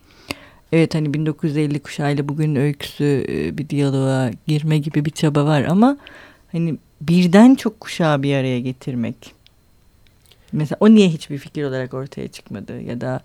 Evet 0.72 0.94
hani 0.94 1.14
1950 1.14 1.80
kuşağıyla 1.80 2.28
bugün 2.28 2.56
öyküsü 2.56 3.26
e, 3.28 3.58
bir 3.58 3.68
diyaloğa 3.68 4.30
girme 4.46 4.78
gibi 4.78 5.04
bir 5.04 5.10
çaba 5.10 5.44
var 5.44 5.64
ama 5.64 5.96
hani 6.52 6.76
birden 7.00 7.54
çok 7.54 7.80
kuşağı 7.80 8.22
bir 8.22 8.34
araya 8.34 8.60
getirmek. 8.60 9.34
Mesela 10.52 10.76
o 10.80 10.90
niye 10.90 11.08
hiçbir 11.08 11.38
fikir 11.38 11.64
olarak 11.64 11.94
ortaya 11.94 12.28
çıkmadı 12.28 12.80
ya 12.80 13.00
da 13.00 13.20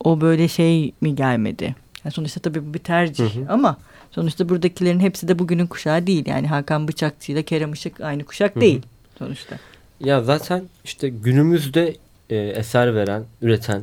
o 0.00 0.20
böyle 0.20 0.48
şey 0.48 0.92
mi 1.00 1.14
gelmedi? 1.14 1.74
Yani 2.08 2.14
sonuçta 2.14 2.40
tabii 2.40 2.68
bu 2.68 2.74
bir 2.74 2.78
tercih 2.78 3.34
Hı 3.34 3.40
hı. 3.40 3.52
ama 3.52 3.76
sonuçta 4.10 4.48
buradakilerin 4.48 5.00
hepsi 5.00 5.28
de 5.28 5.38
bugünün 5.38 5.66
kuşağı 5.66 6.06
değil. 6.06 6.26
Yani 6.26 6.46
Hakan 6.46 6.88
Bıçakçı 6.88 7.32
ile 7.32 7.42
Kerem 7.42 7.72
Işık 7.72 8.00
aynı 8.00 8.24
kuşak 8.24 8.54
Hı 8.54 8.56
hı. 8.56 8.60
değil 8.60 8.82
sonuçta. 9.18 9.56
ya 10.00 10.22
zaten 10.22 10.64
işte 10.84 11.08
günümüzde 11.08 11.96
e, 12.30 12.36
eser 12.36 12.94
veren, 12.94 13.24
üreten, 13.42 13.82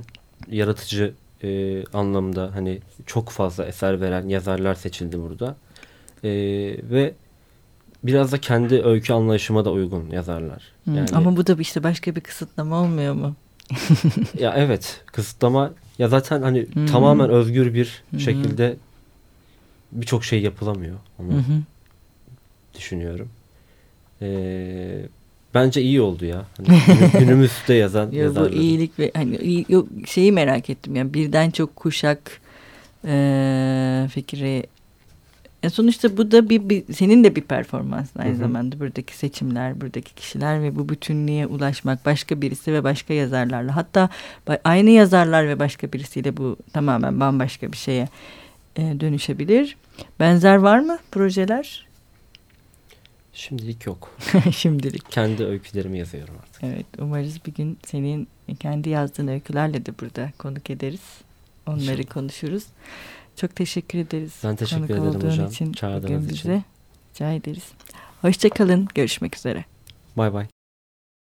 yaratıcı 0.51 1.13
e, 1.43 1.83
anlamda 1.93 2.51
hani 2.53 2.79
çok 3.05 3.29
fazla 3.29 3.65
eser 3.65 4.01
veren 4.01 4.27
yazarlar 4.27 4.75
seçildi 4.75 5.19
burada. 5.21 5.55
E, 6.23 6.29
ve 6.83 7.13
biraz 8.03 8.31
da 8.31 8.37
kendi 8.37 8.81
öykü 8.81 9.13
anlayışıma 9.13 9.65
da 9.65 9.71
uygun 9.71 10.09
yazarlar. 10.09 10.63
Yani 10.87 11.09
Ama 11.13 11.37
bu 11.37 11.47
da 11.47 11.55
işte 11.59 11.83
başka 11.83 12.15
bir 12.15 12.21
kısıtlama 12.21 12.81
olmuyor 12.81 13.13
mu? 13.13 13.35
ya 14.39 14.53
evet 14.57 15.01
kısıtlama 15.05 15.73
ya 15.99 16.07
zaten 16.07 16.41
hani 16.41 16.59
Hı 16.73 16.79
hı. 16.79 16.85
tamamen 16.85 17.29
özgür 17.29 17.73
bir 17.73 18.03
Hı 18.11 18.17
hı. 18.17 18.21
şekilde 18.21 18.75
birçok 19.91 20.25
şey 20.25 20.41
yapılamıyor. 20.41 20.95
Onu 21.19 21.31
Hı 21.31 21.37
hı. 21.37 21.61
düşünüyorum. 22.77 23.29
Ee, 24.21 25.01
bence 25.53 25.81
iyi 25.81 26.01
oldu 26.01 26.25
ya. 26.25 26.45
Hani 26.57 26.67
günü- 26.87 27.19
günümüzde 27.19 27.73
yazan 27.73 28.05
Ya 28.05 28.11
bu 28.11 28.17
yazarların. 28.19 28.51
iyilik 28.61 28.99
ve 28.99 29.11
hani 29.15 29.65
yok, 29.69 29.87
şeyi 30.07 30.31
merak 30.31 30.69
ettim 30.69 30.95
yani 30.95 31.13
birden 31.13 31.49
çok 31.49 31.75
kuşak 31.75 32.41
eee 33.07 34.07
fikri 34.13 34.63
e 35.65 35.69
sonuçta 35.69 36.17
bu 36.17 36.31
da 36.31 36.49
bir, 36.49 36.69
bir 36.69 36.93
senin 36.93 37.23
de 37.23 37.35
bir 37.35 37.41
performansın 37.41 38.19
aynı 38.19 38.31
Hı 38.31 38.35
hı. 38.35 38.39
zamanda 38.39 38.79
buradaki 38.79 39.17
seçimler 39.17 39.81
buradaki 39.81 40.15
kişiler 40.15 40.63
ve 40.63 40.75
bu 40.75 40.89
bütünlüğe 40.89 41.47
ulaşmak 41.47 42.05
başka 42.05 42.41
birisi 42.41 42.73
ve 42.73 42.83
başka 42.83 43.13
yazarlarla 43.13 43.75
hatta 43.75 44.09
aynı 44.63 44.89
yazarlar 44.89 45.47
ve 45.47 45.59
başka 45.59 45.93
birisiyle 45.93 46.37
bu 46.37 46.57
tamamen 46.73 47.19
bambaşka 47.19 47.71
bir 47.71 47.77
şeye 47.77 48.07
e, 48.75 48.81
dönüşebilir. 48.81 49.77
Benzer 50.19 50.55
var 50.55 50.79
mı 50.79 50.99
projeler? 51.11 51.87
Şimdilik 53.33 53.85
yok. 53.85 54.17
Şimdilik. 54.55 55.11
Kendi 55.11 55.45
öykülerimi 55.45 55.97
yazıyorum 55.97 56.35
artık. 56.41 56.63
Evet 56.63 56.85
umarız 56.99 57.45
bir 57.45 57.53
gün 57.53 57.77
senin 57.85 58.27
kendi 58.59 58.89
yazdığın 58.89 59.27
öykülerle 59.27 59.85
de 59.85 59.91
burada 60.01 60.31
konuk 60.37 60.69
ederiz. 60.69 61.01
Onları 61.67 61.81
İnşallah. 61.81 62.13
konuşuruz. 62.13 62.63
Çok 63.35 63.55
teşekkür 63.55 63.99
ederiz. 63.99 64.33
Ben 64.43 64.55
teşekkür 64.55 64.87
konuk 64.87 65.15
ederim 65.15 65.31
hocam, 65.31 65.47
için, 65.47 65.73
çağırdığınız 65.73 66.31
için. 66.31 66.51
bize. 66.51 66.63
Rica 67.15 67.31
ederiz. 67.31 67.71
Hoşçakalın. 68.21 68.87
Görüşmek 68.95 69.35
üzere. 69.35 69.65
Bay 70.17 70.33
bay. 70.33 70.54